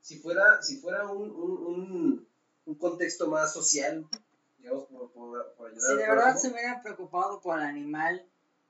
[0.02, 2.28] Si fuera, si fuera un, un, un,
[2.66, 4.06] un contexto más social,
[4.58, 8.26] digamos, por, por, por ayudar Si de verdad se hubieran preocupado por el animal,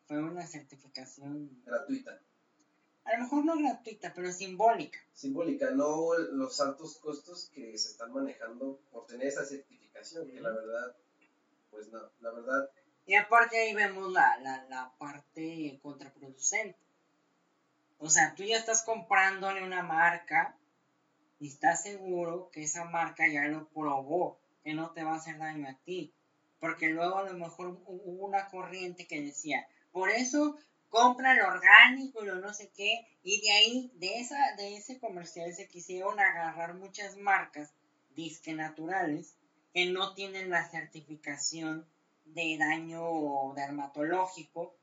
[0.07, 2.21] fue una certificación, gratuita.
[3.05, 4.99] a lo mejor no gratuita, pero simbólica.
[5.15, 10.51] simbólica, no los altos costos que se están manejando por tener esa certificación, que la
[10.51, 10.97] verdad,
[11.71, 12.71] pues no, la verdad,
[13.07, 16.79] Y aparte ahí vemos la, la, la parte contraproducente.
[17.99, 20.57] O sea, tú ya estás comprándole una marca
[21.43, 25.39] y estás seguro que esa marca ya lo probó, que no te va a hacer
[25.39, 26.15] daño a ti.
[26.61, 30.57] Porque luego a lo mejor hu- hubo una corriente que decía, por eso
[30.89, 32.91] compra lo orgánico y lo no sé qué,
[33.25, 37.75] y de ahí, de, esa, de ese comercial se quisieron agarrar muchas marcas
[38.15, 39.37] disque naturales
[39.73, 41.87] que no tienen la certificación
[42.27, 44.77] de daño dermatológico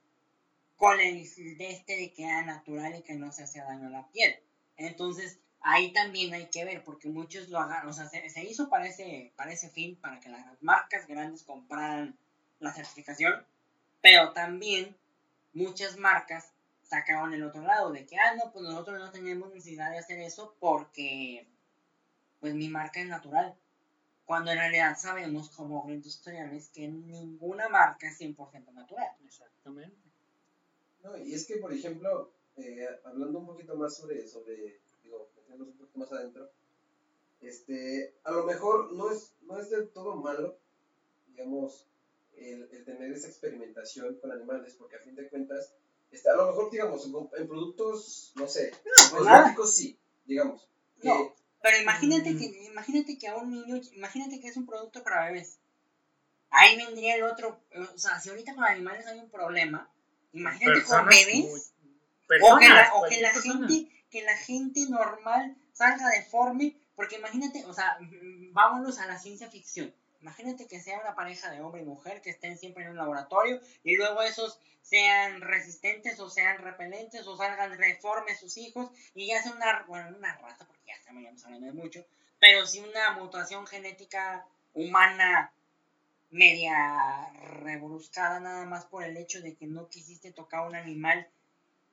[0.78, 1.24] con el
[1.58, 4.36] de este de que era natural y que no se hace daño a la piel.
[4.78, 8.70] Entonces, ahí también hay que ver, porque muchos lo agarran, o sea, se, se hizo
[8.70, 12.18] para ese, para ese fin, para que las marcas grandes compraran
[12.60, 13.46] la certificación,
[14.02, 14.96] pero también
[15.54, 16.52] muchas marcas
[16.90, 20.20] sacaron el otro lado, de que, ah, no, pues nosotros no tenemos necesidad de hacer
[20.20, 21.48] eso porque,
[22.40, 23.56] pues mi marca es natural.
[24.26, 29.08] Cuando en realidad sabemos como agroindustriales que ninguna marca es 100% natural.
[29.26, 29.98] Exactamente.
[31.04, 35.30] no, y es que, por ejemplo, eh, hablando un poquito más sobre, sobre, digo,
[35.66, 36.50] un poquito más adentro,
[37.42, 40.58] este, a lo mejor no es, no es del todo malo,
[41.28, 41.86] digamos,
[42.36, 45.74] el, el tener esa experimentación con animales, porque a fin de cuentas,
[46.12, 50.68] este, a lo mejor, digamos, en, en productos, no sé, pues cosméticos sí, digamos,
[51.02, 51.10] que.
[51.62, 52.38] Pero imagínate Mm.
[52.40, 55.60] que, imagínate que a un niño, imagínate que es un producto para bebés.
[56.52, 57.60] Ahí vendría el otro,
[57.94, 59.90] o sea, si ahorita con animales hay un problema,
[60.34, 61.46] imagínate con bebés.
[61.46, 61.60] muy-
[62.44, 63.68] O que la, o que la persona.
[63.68, 69.18] gente, que la gente normal salga deforme, porque imagínate, o sea, mm, vámonos a la
[69.18, 69.94] ciencia ficción.
[70.22, 73.62] Imagínate que sea una pareja de hombre y mujer que estén siempre en un laboratorio
[73.84, 79.42] y luego esos sean resistentes o sean repelentes o salgan reformes sus hijos y ya
[79.42, 82.06] sea una, bueno, una raza, porque ya estamos hablando de mucho,
[82.40, 85.54] pero si una mutación genética humana
[86.32, 87.32] media
[87.64, 91.28] rebruscada nada más por el hecho de que no quisiste tocar un animal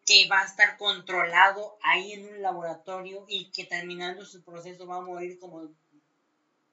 [0.06, 4.98] que va a estar controlado ahí en un laboratorio y que terminando su proceso va
[4.98, 5.68] a morir como,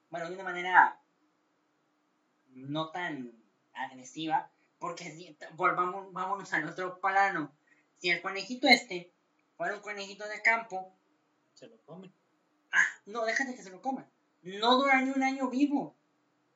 [0.08, 1.00] bueno, de una manera
[2.50, 3.32] no tan
[3.72, 7.52] agresiva, porque si, volvamos, vámonos al otro plano.
[7.98, 9.12] Si el conejito este
[9.56, 10.96] fuera un conejito de campo,
[11.54, 12.12] Se lo comen.
[12.72, 14.08] ah, no, déjate que se lo coman.
[14.42, 15.96] No dura ni un año vivo.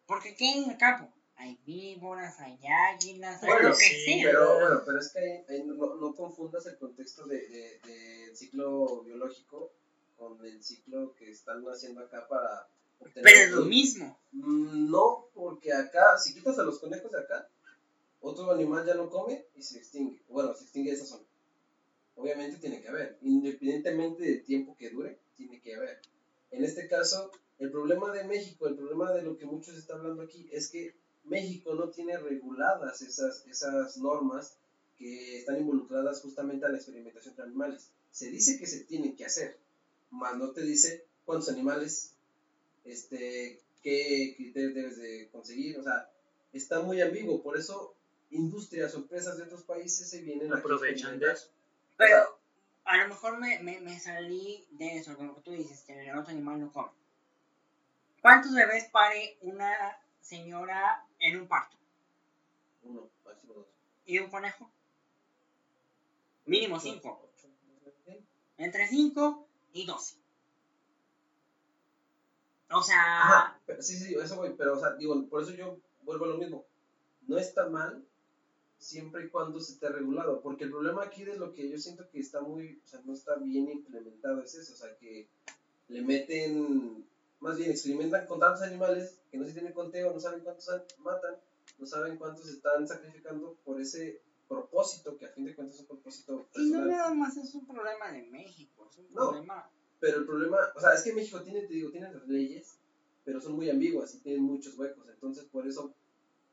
[0.07, 1.12] Porque ¿qué hay en el campo?
[1.38, 2.59] Hay víboras, hay
[2.92, 4.24] águilas, hay Bueno, lo que sí, sea.
[4.31, 8.37] Pero bueno, pero es que ahí, ahí no, no confundas el contexto de, de- del
[8.37, 9.72] ciclo biológico
[10.16, 14.18] con el ciclo que están haciendo acá para obtener Pero es lo mismo.
[14.33, 17.48] Mm, No, porque acá, si quitas a los conejos de acá,
[18.20, 20.20] otro animal ya no come y se extingue.
[20.29, 21.24] Bueno, se extingue esa zona.
[22.16, 26.01] Obviamente tiene que haber, independientemente del tiempo que dure, tiene que haber.
[26.51, 30.22] En este caso, el problema de México, el problema de lo que muchos están hablando
[30.24, 30.96] aquí, es que
[31.29, 34.57] México no tiene reguladas esas, esas normas
[34.99, 37.91] que están involucradas justamente a la experimentación con animales.
[38.11, 39.59] Se dice que se tiene que hacer,
[40.11, 42.14] más no te dice cuántos animales,
[42.85, 46.11] este, qué criterios debes de conseguir, o sea,
[46.53, 47.95] está muy ambiguo, por eso
[48.31, 51.37] industrias o empresas de otros países se vienen aquí a Aprovechan de experimentar.
[51.37, 51.51] eso.
[51.97, 52.38] Pero
[52.85, 56.33] a lo mejor me, me, me salí de eso, como tú dices, que el otro
[56.33, 56.91] animal no come.
[58.21, 61.76] ¿Cuántos bebés pare una señora en un parto?
[62.83, 63.66] Uno, máximo dos.
[64.07, 64.70] ¿Y un conejo?
[66.46, 67.28] Mínimo cinco.
[68.57, 70.16] Entre 5 y 12.
[72.70, 75.78] O sea, Ajá, pero, sí, sí, eso voy, pero, o sea, digo, por eso yo
[76.02, 76.66] vuelvo a lo mismo.
[77.26, 78.04] No está mal
[78.78, 82.09] siempre y cuando se esté regulado, porque el problema aquí de lo que yo siento
[82.11, 85.28] que está muy, o sea, no está bien implementado es eso, o sea, que
[85.88, 87.07] le meten,
[87.40, 90.85] más bien experimentan con tantos animales que no se tienen conteo, no saben cuántos an-
[90.99, 91.37] matan,
[91.79, 95.87] no saben cuántos están sacrificando por ese propósito, que a fin de cuentas es un
[95.88, 96.88] propósito y no personal.
[96.88, 99.31] nada más es un problema de México, es un No.
[99.31, 99.71] problema.
[100.01, 102.79] Pero el problema, o sea, es que México tiene, te digo, tiene las leyes,
[103.25, 105.09] pero son muy ambiguas y tienen muchos huecos.
[105.09, 105.95] Entonces, por eso,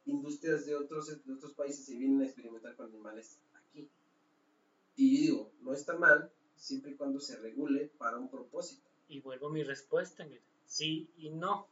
[0.05, 3.87] industrias de otros, de otros países se vienen a experimentar con animales aquí.
[4.95, 8.89] Y digo, no está mal siempre y cuando se regule para un propósito.
[9.07, 10.43] Y vuelvo a mi respuesta, mira.
[10.65, 11.69] Sí y no.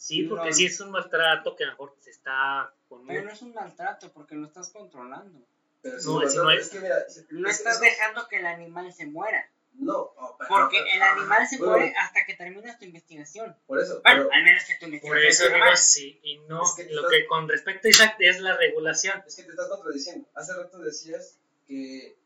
[0.00, 0.30] Sí, No.
[0.36, 3.42] porque sí es un maltrato que a lo mejor se está con Pero no es
[3.42, 5.38] un maltrato porque lo estás controlando.
[5.82, 6.96] Pero No, es- no tratan- es- es que mira,
[7.30, 9.46] No es- estás es- dejando que el animal se muera.
[9.74, 13.54] No, oh, pero- Porque pero- el animal se bueno, muere hasta que terminas tu investigación.
[13.66, 15.76] Por eso, Bueno, pero al menos que tu Por investigación eso sea digo mal.
[15.76, 16.62] sí y no.
[16.64, 19.22] Es que Lo estás- que con respecto a Isaac es la regulación.
[19.26, 20.26] es que te estás contradiciendo.
[20.34, 21.36] Hace rato decías
[21.68, 22.16] que,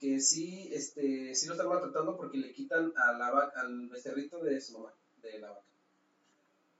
[0.00, 4.44] que sí, este, sí lo están maltratando porque le quitan a la vaca, al becerrito
[4.44, 5.62] de su mamá, de la vaca.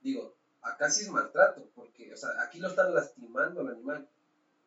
[0.07, 4.07] Digo, acá sí es maltrato, porque, o sea, aquí lo están lastimando al animal,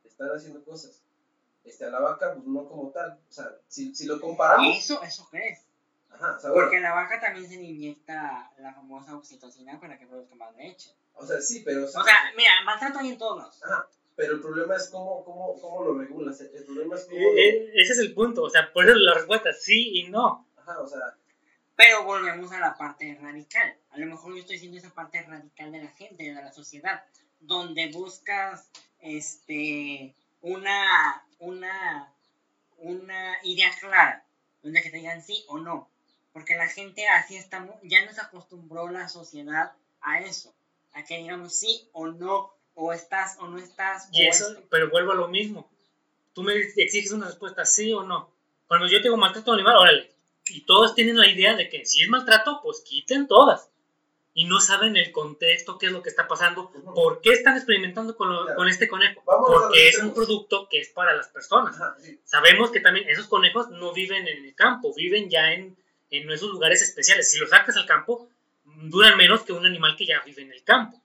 [0.04, 1.02] están haciendo cosas.
[1.64, 3.18] Este, a la vaca, pues no como tal.
[3.28, 5.64] O sea, si, si lo comparamos, Eso, eso crees.
[6.10, 9.80] ajá, o sea, bueno, Porque a la vaca también se le inyecta la famosa oxitocina
[9.80, 10.90] para que produzca más leche.
[11.14, 12.02] o sea, sí, pero, O sea,
[12.36, 13.62] mira, maltrato hay en todos lados.
[13.64, 16.38] ajá, pero el problema es cómo, cómo, cómo lo regulas.
[16.42, 18.42] El problema es cómo, Eh, lo- eh, ese es el punto.
[18.42, 20.46] O sea, por eso la respuesta sí y no.
[20.58, 21.16] ajá, o sea,
[21.80, 23.74] Pero volvemos a la parte radical.
[23.92, 27.02] A lo mejor yo estoy siendo esa parte radical de la gente, de la sociedad,
[27.40, 28.68] donde buscas
[29.00, 32.12] este una una
[32.76, 34.22] una idea clara,
[34.62, 35.88] donde que te digan sí o no.
[36.34, 40.52] Porque la gente así está, ya nos acostumbró la sociedad a eso,
[40.92, 44.10] a que digamos sí o no, o estás o no estás.
[44.12, 44.62] Y eso, esto.
[44.68, 45.66] pero vuelvo a lo mismo.
[46.34, 48.30] Tú me exiges una respuesta sí o no.
[48.68, 50.19] Cuando yo tengo maltrato animal, órale.
[50.50, 53.68] Y todos tienen la idea de que si es maltrato, pues quiten todas.
[54.32, 58.16] Y no saben el contexto, qué es lo que está pasando, por qué están experimentando
[58.16, 58.56] con, lo- Claro.
[58.56, 59.22] con este conejo.
[59.26, 61.74] Vámonos Porque es un producto que es para las personas.
[61.74, 65.76] ajá, sí, Sabemos que también esos conejos no viven en el campo, viven ya en,
[66.10, 67.28] en esos lugares especiales.
[67.30, 68.28] Si los sacas al campo,
[68.64, 71.02] duran menos que un animal que ya vive en el campo.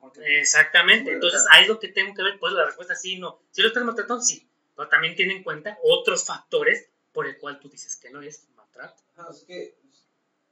[0.00, 3.40] Porque Exactamente, entonces ahí es lo que tengo que ver, pues la respuesta sí no.
[3.50, 4.46] Si lo estás maltratando, sí,
[4.76, 8.46] pero también tiene en cuenta otros factores por el cual tú dices que no es
[8.76, 9.76] Ajá, es que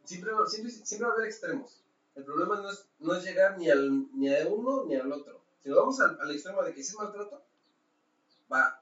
[0.05, 1.83] siempre, va- siempre, siempre va a haber extremos.
[2.15, 5.43] El problema no es, no es llegar ni, al, ni a uno ni al otro.
[5.63, 7.43] Si nos vamos al, al extremo de que si es maltrato,
[8.53, 8.79] va.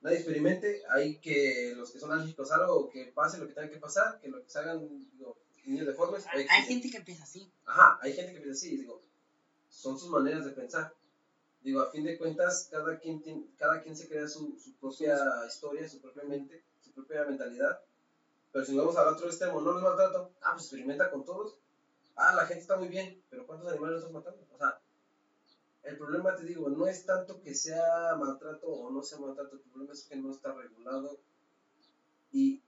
[0.00, 3.70] Nadie experimente, hay que los que son alérgicos a algo, que pase lo que tenga
[3.70, 6.24] que pasar, que lo que se hagan digo, niños deformes.
[6.26, 7.50] hay, gente que empieza así.
[7.64, 9.00] Ajá, hay gente que piensa así, digo,
[9.68, 10.94] son sus maneras de pensar.
[11.62, 15.16] Digo, a fin de cuentas, cada quien, tiene- cada quien se crea su, su propia
[15.48, 17.80] historia, su propia mente, su propia mentalidad.
[18.54, 21.56] Pero si vamos al otro extremo, no los maltrato, ah, pues experimenta con todos.
[22.14, 24.46] Ah, la gente está muy bien, pero ¿cuántos animales estás matando?
[24.54, 24.80] O sea,
[25.82, 29.60] el problema, te digo, no es tanto que sea maltrato o no sea maltrato, el
[29.62, 31.18] problema es que no está regulado.
[32.30, 32.62] Y,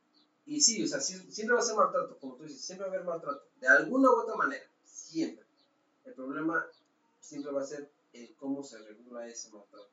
[0.44, 2.96] y sí, o sea, siempre va a ser maltrato, como tú dices, siempre va a
[2.96, 5.46] haber maltrato, de alguna u otra manera, siempre.
[6.05, 6.66] El problema
[7.20, 9.88] siempre va a ser el cómo se regula ese maltrato.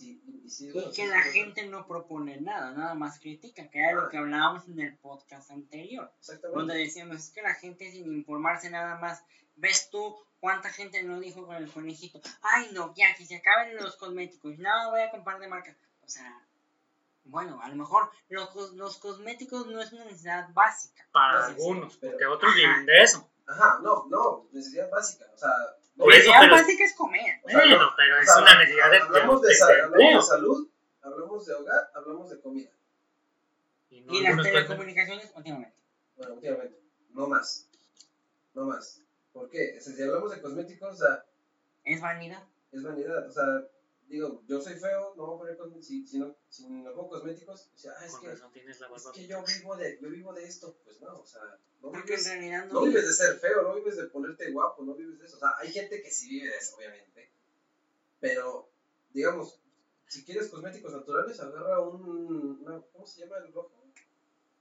[0.00, 3.80] Sí, y, sí, que sí, la sí, gente no propone nada, nada más critica, que
[3.80, 6.58] era lo que hablábamos en el podcast anterior, Exactamente.
[6.58, 9.22] donde decíamos, es que la gente sin informarse nada más,
[9.56, 13.76] ves tú cuánta gente no dijo con el conejito, ay no, ya, que se acaben
[13.76, 16.42] los cosméticos, no voy a comprar de marca, o sea,
[17.24, 22.24] bueno, a lo mejor los, los cosméticos no es una necesidad básica, Para algunos, porque
[22.24, 23.28] otros viven de eso.
[23.46, 25.50] Ajá, no, no, necesidad básica, o sea,
[26.00, 28.90] Por la eso, pero- básica es comer, o sea, Bueno, no, pero es una necesidad
[28.90, 30.68] de, hablamos de, salud,
[31.02, 32.70] hablamos de hogar, hablamos de comida.
[33.90, 35.76] Y no y las telecomunicaciones últimamente.
[36.16, 36.78] Bueno, últimamente,
[37.10, 37.68] no más,
[38.54, 39.02] no más.
[39.32, 39.76] ¿Por qué?
[39.78, 41.24] O sea, si hablamos de cosméticos, o sea,
[41.84, 42.42] Es vanidad.
[42.72, 43.44] es vanidad, o sea,
[44.10, 47.10] digo, yo soy feo, no voy a poner cosméticos, si, si, no, si no pongo
[47.10, 49.98] cosméticos, o sea, ah, es Con que, razón tienes la es que yo vivo de,
[50.02, 51.42] yo vivo de esto, pues no, o sea,
[51.80, 52.84] no Porque vives, no.
[52.84, 55.50] no de ser feo, no vives de ponerte guapo, no vives de eso, o sea,
[55.58, 57.30] hay gente que sí vive de eso, obviamente,
[58.18, 58.68] pero,
[59.12, 59.60] digamos,
[60.08, 63.72] si quieres cosméticos naturales, agarra un, una, ¿cómo se llama el rojo?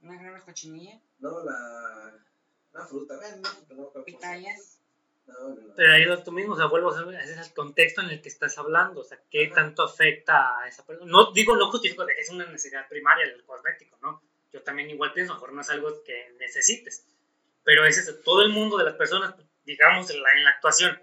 [0.01, 2.23] Una gran cochinilla, No, la,
[2.71, 4.05] una fruta, fruta, no acuerdo
[5.29, 5.73] No, no, no.
[5.75, 8.09] Pero ahí lo tú mismo, o sea, vuelvo a saber, ese es el contexto en
[8.09, 9.55] el que estás hablando, o sea, qué Ajá.
[9.55, 11.09] tanto afecta a esa persona.
[11.11, 14.21] No digo, no justifico que es una necesidad primaria el cosmético, ¿no?
[14.51, 17.05] Yo también igual pienso, mejor no es algo que necesites,
[17.63, 20.99] pero es todo el mundo de las personas, digamos, en la, en la actuación,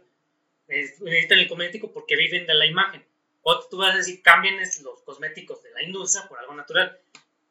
[0.69, 3.05] es- necesitan el cosmético porque viven de la imagen.
[3.43, 6.99] O tú vas a decir, cambien los cosméticos de la industria por algo natural.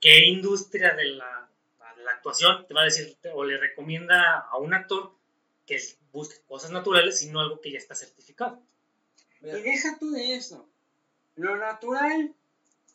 [0.02, 1.50] ¿Qué industria de la,
[1.96, 5.14] de la actuación te va a decir o le recomienda a un actor
[5.66, 5.80] que
[6.16, 8.62] busque cosas naturales y no algo que ya está certificado?
[9.42, 10.68] Y deja tú de eso.
[11.36, 12.34] Lo natural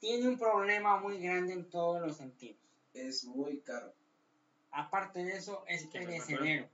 [0.00, 2.58] tiene un problema muy grande en todos los sentidos.
[2.94, 3.94] es muy caro,
[4.72, 6.64] Aparte de eso, es Sí, que no es perecedero.
[6.64, 6.68] eh.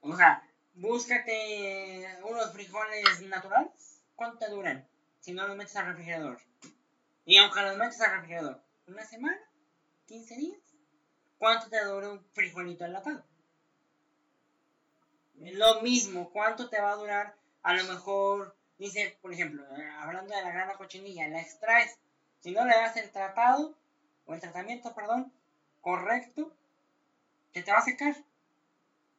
[0.00, 4.02] O sea, búscate unos frijoles naturales.
[4.14, 4.86] ¿Cuánto te duran?
[5.20, 6.38] Si no los metes al refrigerador.
[7.24, 9.38] Y aunque los metes al refrigerador, ¿una semana?
[10.08, 10.60] ¿15 días?
[11.38, 13.24] ¿Cuánto te dura un frijolito enlatado?
[15.40, 17.34] Lo mismo, ¿cuánto te va a durar?
[17.62, 19.64] A lo mejor, dice, por ejemplo,
[20.00, 21.98] hablando de la grana cochinilla, la extraes.
[22.40, 23.74] Si no le das el tratado,
[24.26, 25.32] o el tratamiento, perdón,
[25.80, 26.52] correcto,
[27.52, 28.16] se te va a secar.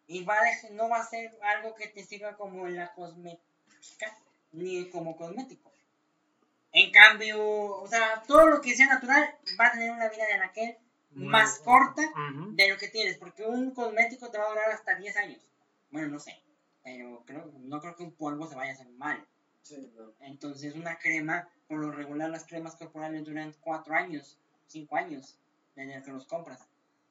[0.07, 4.17] Y va a no va a ser algo que te sirva como en la cosmética,
[4.51, 5.71] ni como cosmético.
[6.71, 10.33] En cambio, o sea, todo lo que sea natural va a tener una vida de
[10.33, 10.77] aquel
[11.11, 12.01] más corta
[12.51, 15.41] de lo que tienes, porque un cosmético te va a durar hasta 10 años.
[15.91, 16.41] Bueno, no sé,
[16.83, 19.25] pero creo, no creo que un polvo se vaya a hacer mal.
[19.61, 20.13] Sí, no.
[20.21, 25.37] Entonces, una crema, por lo regular, las cremas corporales duran 4 años, 5 años,
[25.75, 26.67] desde que los compras.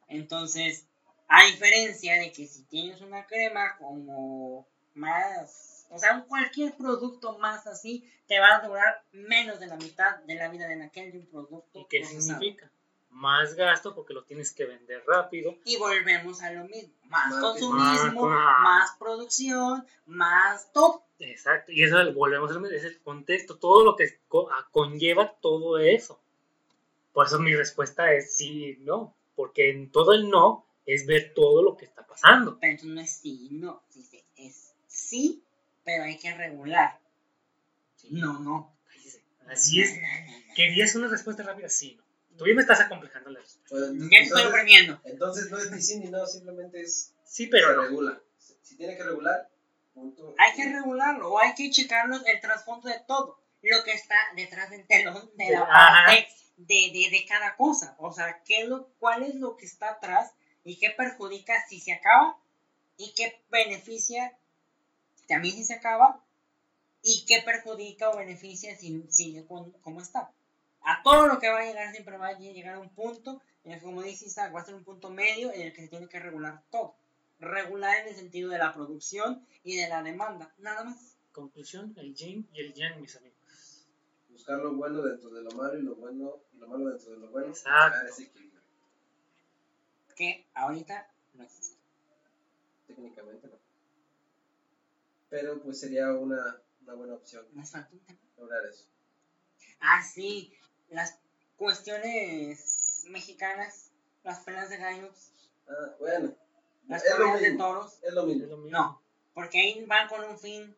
[0.09, 0.87] Entonces,
[1.29, 7.39] a diferencia de que si tienes una crema como más, o sea, un cualquier producto
[7.39, 11.12] más así, te va a durar menos de la mitad de la vida de aquel
[11.12, 12.41] de un producto ¿Y qué procesado.
[12.41, 12.70] significa?
[13.11, 15.56] Más gasto porque lo tienes que vender rápido.
[15.64, 16.92] Y volvemos a lo mismo.
[17.04, 21.04] Más consumismo, más producción, más todo.
[21.18, 21.72] Exacto.
[21.72, 24.18] Y eso es- volvemos a lo mismo, es el contexto, todo lo que
[24.70, 26.20] conlleva todo eso.
[27.12, 29.14] Por eso mi respuesta es sí y no.
[29.34, 32.59] Porque en todo el no es ver todo lo que está pasando.
[32.61, 33.82] Pero entonces no es sí, no.
[33.94, 35.42] Dice, es sí,
[35.84, 37.00] pero hay que regular.
[38.11, 38.72] No, no.
[39.48, 39.94] Así es.
[40.54, 41.68] ¿Querías una respuesta rápida?
[41.68, 42.04] Sí, no.
[42.39, 43.76] Tú ya me estás acomplejando la respuesta.
[43.76, 45.01] Te estoy entonces, oprimiendo.
[45.05, 47.82] entonces no es ni sí ni no, simplemente es Sí, pero se no.
[47.82, 48.22] regula.
[48.39, 49.51] Si si tiene que regular,
[49.93, 50.34] punto.
[50.39, 53.41] Hay que regularlo o hay que checarlo el trasfondo de todo.
[53.62, 57.97] Lo que está detrás del telón de la parte de, de, de cada cosa.
[57.99, 60.32] O sea, ¿qué es lo, ¿cuál es lo que está atrás
[60.64, 62.39] y qué perjudica si se acaba
[62.97, 64.36] y qué beneficia
[65.26, 66.24] también si se acaba
[67.03, 70.30] y qué perjudica o beneficia si sigue como está.
[70.83, 73.72] A todo lo que va a llegar siempre va a llegar a un punto en
[73.72, 75.89] el que, como dice Isaac, va a ser un punto medio en el que se
[75.89, 76.95] tiene que regular todo.
[77.41, 81.16] Regular en el sentido de la producción y de la demanda, nada más.
[81.33, 83.87] Conclusión, el yin y el yang, mis amigos.
[84.31, 87.18] Buscar lo bueno dentro de lo malo y lo bueno y lo malo dentro de
[87.18, 87.49] lo bueno.
[87.49, 87.83] Exacto.
[87.83, 88.61] Buscar ese equilibrio.
[90.16, 91.76] Que ahorita no existe.
[92.87, 93.59] Técnicamente no.
[95.29, 97.47] Pero pues sería una, una buena opción
[98.37, 98.87] lograr eso.
[99.81, 100.53] Ah, sí,
[100.91, 101.18] las
[101.57, 103.91] cuestiones mexicanas,
[104.24, 105.32] las peleas de gallos,
[105.68, 106.34] Ah, bueno.
[106.86, 107.99] las es lo peleas de toros.
[108.03, 108.57] Es lo mismo.
[108.68, 109.03] No,
[109.34, 110.74] porque ahí van con un fin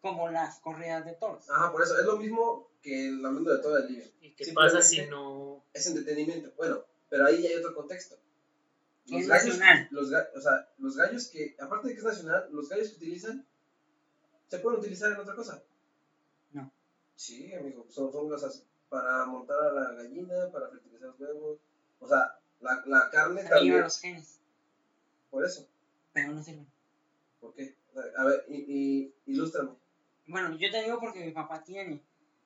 [0.00, 1.48] como las corridas de toros.
[1.50, 1.98] Ajá, por eso.
[1.98, 4.08] Es lo mismo que el hablando de todo el libro.
[4.20, 5.62] ¿Y qué pasa si no...?
[5.72, 6.52] Es entretenimiento.
[6.56, 8.16] Bueno, pero ahí ya hay otro contexto.
[9.06, 9.88] Que es gallos, nacional.
[9.90, 13.46] Los, o sea, los gallos que, aparte de que es nacional, los gallos que utilizan,
[14.48, 15.62] ¿se pueden utilizar en otra cosa?
[16.52, 16.72] No.
[17.14, 21.58] Sí, amigo, son, son cosas para montar a la gallina, para fertilizar los huevos.
[21.98, 23.80] O sea, la, la carne también.
[23.80, 24.38] los genes,
[25.30, 25.66] Por eso.
[26.12, 26.66] pero no sirven.
[27.40, 27.74] ¿Por qué?
[28.18, 29.70] A ver, y, y, ilústrame.
[30.26, 32.00] Bueno, yo te digo porque mi papá tiene.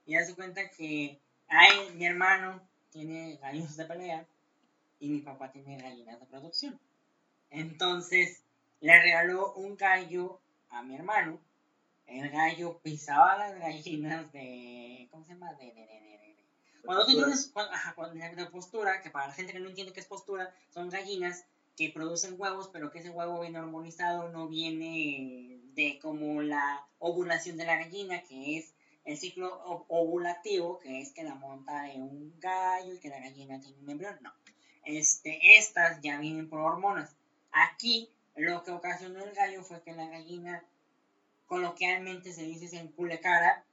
[0.06, 4.26] Y hace cuenta que hay, mi hermano tiene gallinas de pelea
[5.00, 6.78] y mi papá tiene gallinas de producción.
[7.50, 8.42] Entonces,
[8.80, 10.40] le regaló un gallo
[10.70, 11.40] a mi hermano.
[12.06, 15.08] El gallo pisaba las gallinas de.
[15.10, 15.52] ¿Cómo se llama?
[15.54, 15.64] De.
[15.66, 16.35] de, de, de-
[16.86, 17.26] de- Cuando tú Postura.
[17.26, 17.50] tienes.
[17.52, 20.54] cuando- ajá, cuando- de postura, que para la gente que no entiende qué es postura,
[20.70, 21.44] son gallinas
[21.76, 27.56] que producen huevos, pero que ese huevo viene hormonizado, no viene de como la ovulación
[27.58, 28.72] de la gallina, que es
[29.04, 33.60] el ciclo ovulativo, que es que la monta en un gallo y que la gallina
[33.60, 34.18] tiene un embrión.
[34.22, 34.32] No.
[34.84, 37.14] Este, estas ya vienen por hormonas.
[37.52, 40.64] Aquí lo que ocasionó el gallo fue que la gallina,
[41.46, 43.64] coloquialmente se dice en culecara,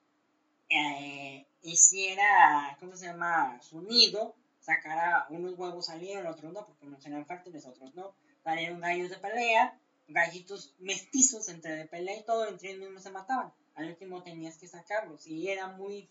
[0.70, 3.60] eh, hiciera, ¿cómo se llama?
[3.62, 8.14] Su nido, sacara unos huevos salieron, otros no, porque unos eran fértiles, otros no.
[8.44, 13.12] Salieron gallos de pelea, gallitos mestizos entre de pelea y todo, entre ellos mismos se
[13.12, 13.52] mataban.
[13.76, 16.10] Al último tenías que sacarlos y era muy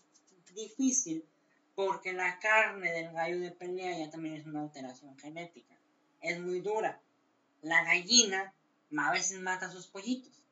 [0.53, 1.23] difícil
[1.75, 5.75] porque la carne del gallo de pelea ya también es una alteración genética.
[6.21, 6.99] Es muy dura.
[7.61, 8.53] La gallina
[8.97, 10.43] a veces mata a sus pollitos.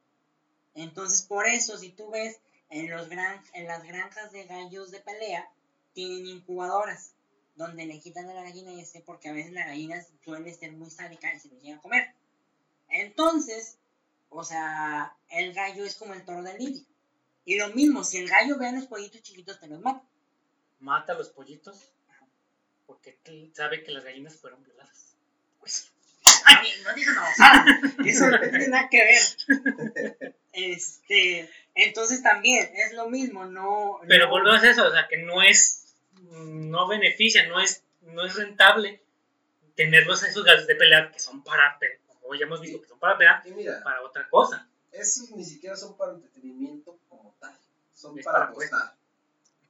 [0.73, 2.39] Entonces, por eso, si tú ves
[2.71, 5.49] en, los gran, en las granjas de gallos de pelea,
[5.93, 7.13] tienen incubadoras
[7.55, 10.71] donde le quitan a la gallina y ese porque a veces la gallina suele ser
[10.71, 12.13] muy sádica y se los llega a comer.
[12.89, 13.77] Entonces,
[14.29, 16.83] o sea, el gallo es como el toro de lidia.
[17.43, 20.03] Y lo mismo, si el gallo ve a los pollitos chiquitos, te los mata.
[20.79, 21.91] Mata a los pollitos
[22.85, 23.17] porque
[23.53, 25.15] sabe que las gallinas fueron violadas.
[25.59, 25.91] Pues,
[26.45, 27.65] Ay, no digas babosada.
[28.05, 30.35] Eso no tiene nada que ver.
[30.53, 33.99] Este, entonces también es lo mismo, no.
[34.07, 35.93] pero no- volvemos a eso, o sea, que no es,
[36.31, 39.01] no beneficia, no es, no es rentable
[39.75, 41.79] tenerlos a esos gallos de pelea que son para,
[42.21, 44.67] como ya hemos visto, que son para pelear, mira, para otra cosa.
[44.91, 47.57] esos ni siquiera son para entretenimiento como tal.
[47.93, 48.95] Son Es para para apostar.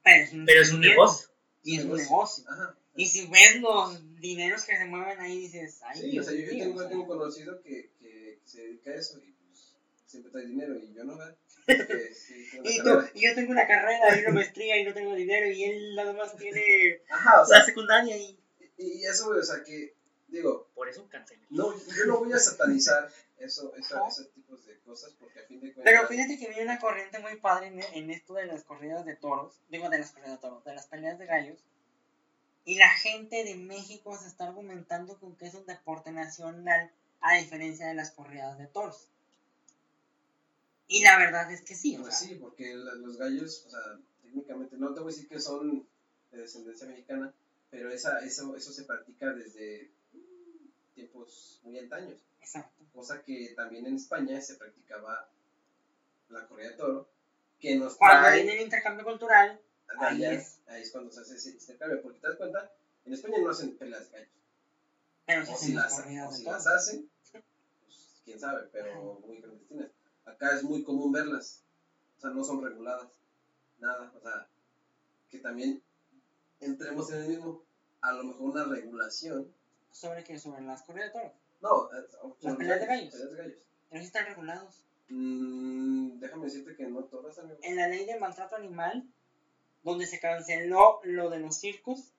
[0.02, 1.28] Pero es un, Pero es un negocio.
[1.62, 2.44] Y es un Negocio.
[2.50, 2.74] Ajá.
[2.96, 6.48] Y si ves los dineros que se mueven ahí, dices, ay, Sí, o sea, yo,
[6.48, 6.88] tengo, o sea.
[6.88, 9.31] tengo conocido que, que se dedica a eso y pues
[10.12, 11.36] siempre trae dinero y yo no, ¿verdad?
[11.66, 14.84] Porque, sí, tengo una Y, tú, y yo tengo una carrera y una maestría y
[14.84, 18.38] no tengo dinero y él nada más tiene Ajá, o sea, la secundaria y...
[18.76, 19.94] y, y eso, o sea, que,
[20.28, 21.46] digo, Por eso cancelé.
[21.50, 24.06] no, yo no voy a satanizar eso, Ajá.
[24.08, 25.84] esos tipos de cosas porque a fin de cuentas...
[25.84, 29.16] Pero fíjate que viene una corriente muy padre en, en esto de las corridas de
[29.16, 31.58] toros, digo de las corridas de toros, de las peleas de gallos.
[32.64, 37.36] Y la gente de México se está argumentando con que es un deporte nacional a
[37.36, 39.08] diferencia de las corridas de toros.
[40.92, 43.80] Y la verdad es que sí, o Pues sea, sí, porque los gallos, o sea,
[44.22, 45.86] técnicamente, no te voy a decir que son
[46.30, 47.32] de descendencia mexicana,
[47.70, 49.90] pero esa, eso, eso se practica desde
[50.94, 52.20] tiempos muy antaños.
[52.40, 52.84] exacto.
[52.92, 55.30] Cosa que también en España se practicaba
[56.28, 57.08] la corrida de toro,
[57.58, 58.42] que nos Cuando trae...
[58.42, 59.58] viene el intercambio cultural,
[59.98, 60.58] ahí allá, es.
[60.66, 62.70] ahí es cuando se hace ese intercambio, porque te das cuenta,
[63.06, 64.32] en España no hacen peleas de gallos.
[65.24, 69.90] pero O si las o si las hacen, pues quién sabe, pero muy clandestinas.
[70.24, 71.62] Acá es muy común verlas,
[72.18, 73.08] o sea, no son reguladas,
[73.80, 74.46] nada, o sea,
[75.30, 75.82] que también
[76.60, 77.62] entremos en el mismo,
[78.00, 79.52] a lo mejor una regulación,
[79.90, 80.38] ¿Sobre qué?
[80.38, 81.32] Sobre las corridas de toros.
[81.60, 81.88] no,
[82.40, 83.12] Las peleas de gallos.
[83.12, 83.58] peleas de gallos.
[83.90, 84.84] Pero sí están regulados.
[85.10, 87.58] Mm, déjame decirte que no todas, amigo.
[87.62, 89.06] en la ley de maltrato animal,
[89.82, 92.12] donde se canceló lo de los circos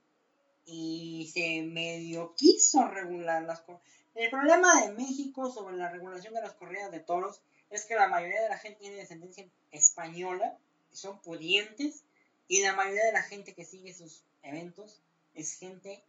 [0.66, 3.82] y se medio quiso regular las cosas.
[4.14, 7.42] El problema de México sobre la regulación de las corridas de toros
[7.76, 10.58] es que la mayoría de la gente tiene descendencia española,
[10.92, 12.04] son pudientes,
[12.48, 15.02] y la mayoría de la gente que sigue sus eventos
[15.34, 16.04] es gente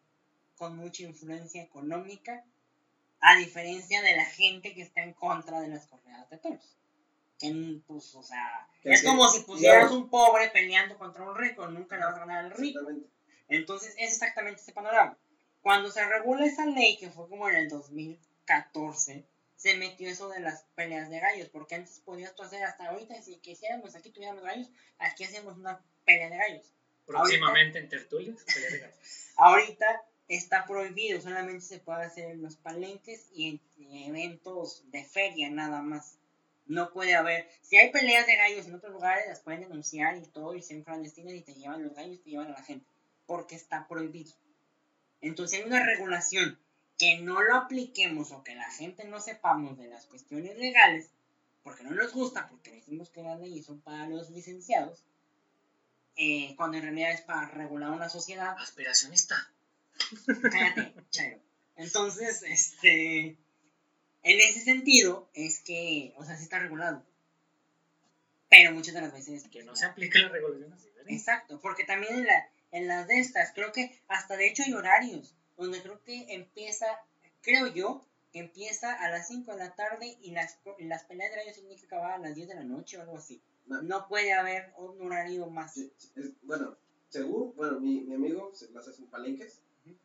[0.57, 2.45] con mucha influencia económica,
[3.21, 6.77] a diferencia de la gente que está en contra de las corridas de toros.
[7.39, 11.67] Que, pues, o sea, es que- como si pusieras un pobre peleando contra un rico,
[11.69, 12.81] nunca le vas a ganar al rico.
[13.49, 15.17] Entonces, es exactamente ese panorama.
[15.63, 19.25] Cuando se regula esa ley, que fue como en el 2014,
[19.57, 23.21] se metió eso de las peleas de gallos, porque antes podías tú hacer hasta ahorita,
[23.23, 26.73] si quisiéramos aquí tuviéramos gallos, aquí hacemos una pelea de gallos.
[27.07, 28.99] Próximamente en tertulias, pelea de gallos.
[29.37, 35.51] Ahorita está prohibido, solamente se puede hacer en los palenques y en eventos de feria
[35.51, 36.19] nada más.
[36.67, 40.23] No puede haber, si hay peleas de gallos en otros lugares, las pueden denunciar y
[40.23, 42.87] todo, y son clandestinas y te llevan los gallos, te llevan a la gente,
[43.27, 44.33] porque está prohibido.
[45.21, 46.59] Entonces hay una regulación
[46.99, 51.11] que no lo apliquemos o que la gente no sepamos de las cuestiones legales,
[51.63, 55.05] porque no nos gusta, porque decimos que las leyes son para los licenciados,
[56.17, 59.51] eh, cuando en realidad es para regular una sociedad Aspiracionista.
[60.51, 61.41] Cállate, chairo.
[61.77, 63.37] Entonces, este.
[64.23, 66.15] En ese sentido, es que.
[66.17, 67.05] O sea, sí está regulado.
[68.49, 69.49] Pero muchas de las veces.
[69.49, 71.13] Que no se aplique la regulación así, ¿verdad?
[71.13, 74.75] Exacto, porque también en, la, en las de estas, creo que hasta de hecho hay
[74.75, 76.87] horarios, donde creo que empieza,
[77.43, 81.37] creo yo, que empieza a las 5 de la tarde y las, las peleas de
[81.39, 83.41] gallos tienen que acabar a las 10 de la noche o algo así.
[83.67, 83.81] No.
[83.83, 85.75] No puede haber un horario más.
[85.75, 86.77] Sí, sí, es- bueno,
[87.09, 89.97] según, bueno, mi, mi amigo se las hace en palenques Ujú.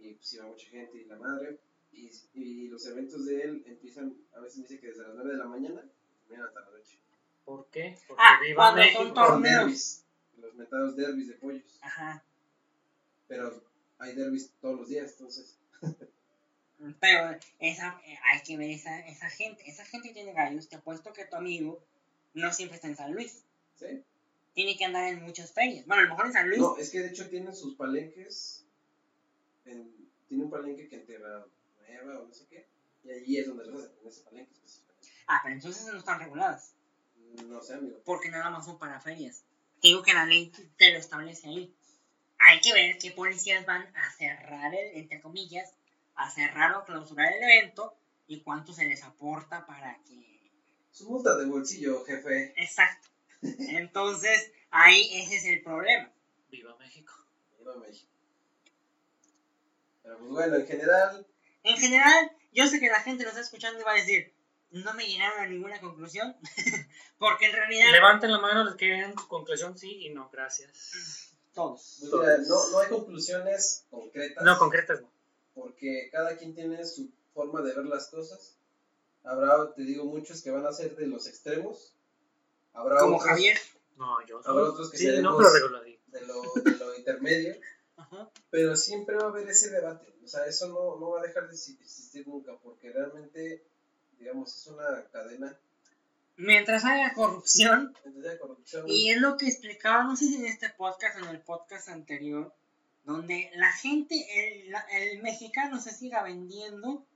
[0.00, 1.58] y pues iba mucha gente y la madre
[1.92, 5.30] y, y los eventos de él empiezan, a veces me dice que desde las 9
[5.32, 5.82] de la mañana
[6.28, 7.00] terminan hasta la noche.
[7.44, 7.98] ¿Por qué?
[8.06, 9.02] Porque Ah, cuando México.
[9.02, 9.32] son torneos.
[9.32, 10.04] Con derbis,
[10.38, 11.78] los metados derbis de pollos.
[11.82, 12.24] Ajá.
[13.28, 13.62] Pero
[13.98, 15.58] hay derbis todos los días, entonces.
[17.00, 19.68] Pero esa, hay que ver esa, esa gente.
[19.68, 21.82] Esa gente tiene gallos, te apuesto que tu amigo
[22.34, 23.44] no siempre está en San Luis.
[23.76, 24.04] ¿Sí?
[24.52, 25.86] Tiene que andar en muchas ferias.
[25.86, 26.60] Bueno, a lo mejor en San Luis.
[26.60, 28.64] No, es que de hecho tienen sus palenques.
[29.64, 29.90] En,
[30.28, 31.46] tiene un palenque que en Tierra
[31.78, 32.66] Nueva o no sé qué.
[33.04, 35.08] Y allí es donde los hacen, en ese palenque específicamente.
[35.26, 36.74] Ah, pero entonces no están reguladas.
[37.48, 38.00] No sé, amigo.
[38.04, 39.44] Porque nada más son para ferias.
[39.80, 41.74] Te digo que la ley te lo establece ahí.
[42.38, 45.74] Hay que ver qué policías van a cerrar el, entre comillas,
[46.14, 50.50] a cerrar o clausurar el evento y cuánto se les aporta para que
[50.90, 52.52] Su multa de bolsillo, jefe.
[52.56, 53.08] Exacto.
[53.42, 56.10] Entonces, ahí ese es el problema.
[56.50, 57.12] Viva México.
[57.58, 58.10] Viva México.
[60.02, 61.26] Pero pues bueno, en general,
[61.62, 64.32] En general, yo sé que la gente lo está escuchando y va a decir,
[64.70, 66.36] no me llegaron a ninguna conclusión,
[67.18, 71.25] porque en realidad Levanten la mano los que su conclusión sí y no, gracias.
[71.56, 71.96] Todos.
[72.00, 74.44] pues mira, no, no hay conclusiones concretas.
[74.44, 75.10] No, concretas no.
[75.54, 78.54] porque cada quien tiene su forma de ver las cosas.
[79.24, 81.92] Habrá, te digo, muchos que van a ser de los extremos.
[82.72, 83.58] Habrá Como otros Javier.
[83.96, 85.50] No, yo Habrá otros que sí, no, pero
[86.08, 87.56] de lo, de lo intermedio,
[87.96, 88.30] Ajá.
[88.50, 90.14] pero siempre va a haber ese debate.
[90.22, 93.64] O sea, eso no, no va a dejar de exi- existir nunca, porque realmente,
[94.18, 95.58] digamos, es una cadena
[96.36, 97.94] Mientras haya corrupción,
[98.86, 101.88] y es lo que explicaba, no sé si en este podcast o en el podcast
[101.88, 102.54] anterior,
[103.04, 107.06] donde la gente, el, la- el mexicano se siga vendiendo,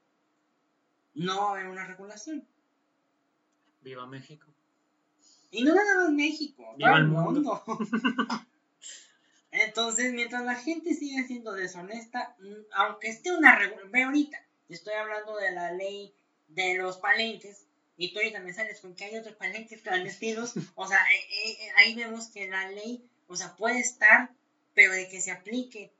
[1.14, 2.46] no va a haber una regulación.
[3.82, 4.46] Viva México.
[5.50, 7.62] Y no nada más México, Viva todo el mundo.
[9.52, 14.94] Entonces, mientras la gente siga siendo deshonesta, mm, aunque esté una regulación, ve ahorita, estoy
[14.94, 16.14] hablando de la ley
[16.48, 17.66] de los palenques,
[18.00, 21.68] y tú ahorita me sales con que hay otros palenques clandestinos, o sea, eh, eh,
[21.76, 24.30] ahí vemos que la ley, o sea, puede estar,
[24.72, 25.92] pero de que se aplique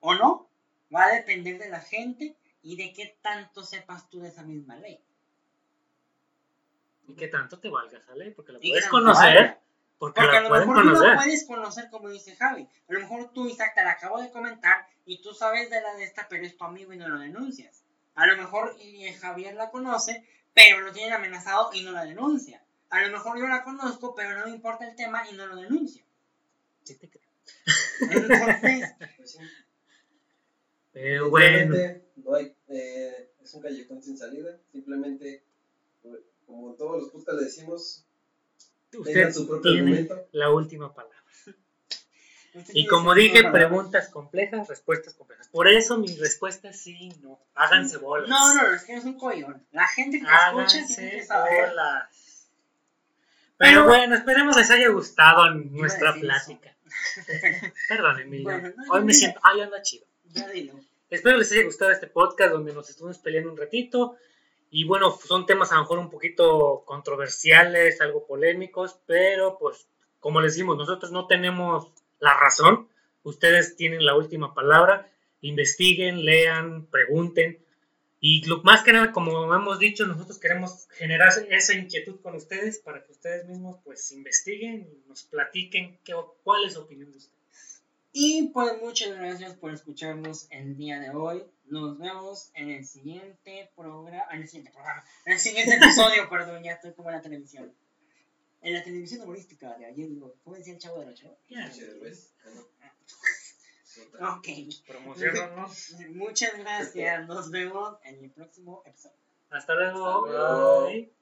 [0.00, 0.50] o no,
[0.94, 4.76] va a depender de la gente y de qué tanto sepas tú de esa misma
[4.76, 5.00] ley.
[7.08, 8.30] ¿Y qué tanto te valga esa ley?
[8.32, 9.34] Porque la ¿Y qué puedes conocer.
[9.34, 9.60] valga?
[9.98, 11.08] Porque, Porque a la lo mejor tú conocer.
[11.08, 12.68] no puedes conocer como dice Javi.
[12.86, 15.94] A lo mejor tú, Isaac, te la acabo de comentar y tú sabes de la
[15.94, 17.82] de esta, pero es tu amigo y no lo denuncias.
[18.14, 22.62] A lo mejor eh, Javier la conoce, pero lo tienen amenazado y no la denuncia.
[22.90, 25.56] A lo mejor yo la conozco, pero no me importa el tema y no lo
[25.56, 26.04] denuncio.
[26.84, 27.28] Sí te creo.
[28.00, 29.38] Entonces, Pues sí,
[30.92, 31.58] Pero bueno.
[31.74, 34.58] simplemente no hay, eh, es un callejón sin salida.
[34.72, 35.44] Simplemente,
[36.46, 38.04] como todos los podcasts le decimos,
[38.90, 40.28] tengan Usted su propio tiene argumento.
[40.32, 41.19] la última palabra.
[42.72, 45.48] Y como dije, preguntas complejas, respuestas complejas.
[45.48, 47.38] Por eso mi respuesta es sí, no.
[47.54, 48.28] Háganse bolas.
[48.28, 49.64] No, no, es que es un collón.
[49.72, 51.68] La gente que la escucha tiene que Háganse saber.
[51.68, 52.48] bolas.
[53.56, 56.74] Pero Pero- bueno, esperemos les haya gustado nuestra plática.
[57.88, 58.44] Perdón, Emilio.
[58.44, 59.38] Bueno, no, Hoy me siento.
[59.42, 60.06] Ay, anda chido.
[60.32, 60.74] Ya dilo.
[61.08, 64.16] Espero les haya gustado este podcast donde nos estuvimos peleando un ratito.
[64.70, 69.88] Y bueno, son temas a lo mejor un poquito controversiales, algo polémicos, pero pues
[70.20, 72.88] como les decimos, nosotros no tenemos la razón.
[73.22, 75.10] Ustedes tienen la última palabra.
[75.40, 77.58] Investiguen, lean, pregunten.
[78.20, 82.78] Y lo, más que nada, como hemos dicho, nosotros queremos generar esa inquietud con ustedes
[82.78, 86.14] para que ustedes mismos pues investiguen y nos platiquen qué,
[86.44, 87.40] cuál es su opinión de ustedes.
[88.12, 91.44] Y pues muchas gracias por escucharnos el día de hoy.
[91.66, 94.26] Nos vemos en el siguiente programa.
[94.32, 95.04] En el siguiente programa.
[95.24, 97.72] En el siguiente episodio, perdón, ya estoy como en la televisión.
[98.62, 101.36] En la televisión humorística de ayer, digo, ¿cómo decía el chavo del ocho?
[101.48, 102.32] Ya, Sí, ¿ves?
[102.44, 102.92] Ah,
[104.06, 104.34] otra.
[104.34, 104.46] Ok.
[104.86, 105.94] promocionanos.
[106.10, 107.26] Muchas gracias.
[107.26, 109.16] Nos vemos en el próximo episodio.
[109.50, 110.06] Hasta luego.
[110.06, 110.86] Hasta luego.
[110.86, 111.19] Bye.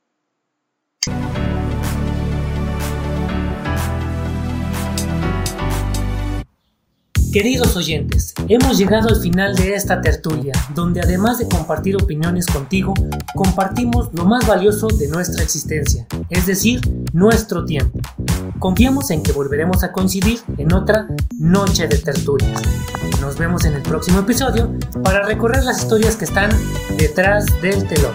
[7.33, 12.95] Queridos oyentes, hemos llegado al final de esta tertulia, donde además de compartir opiniones contigo,
[13.35, 16.81] compartimos lo más valioso de nuestra existencia, es decir,
[17.12, 17.99] nuestro tiempo.
[18.59, 21.07] Confiamos en que volveremos a coincidir en otra
[21.39, 22.62] noche de tertulias.
[23.20, 24.72] Nos vemos en el próximo episodio
[25.05, 26.51] para recorrer las historias que están
[26.97, 28.14] detrás del telón.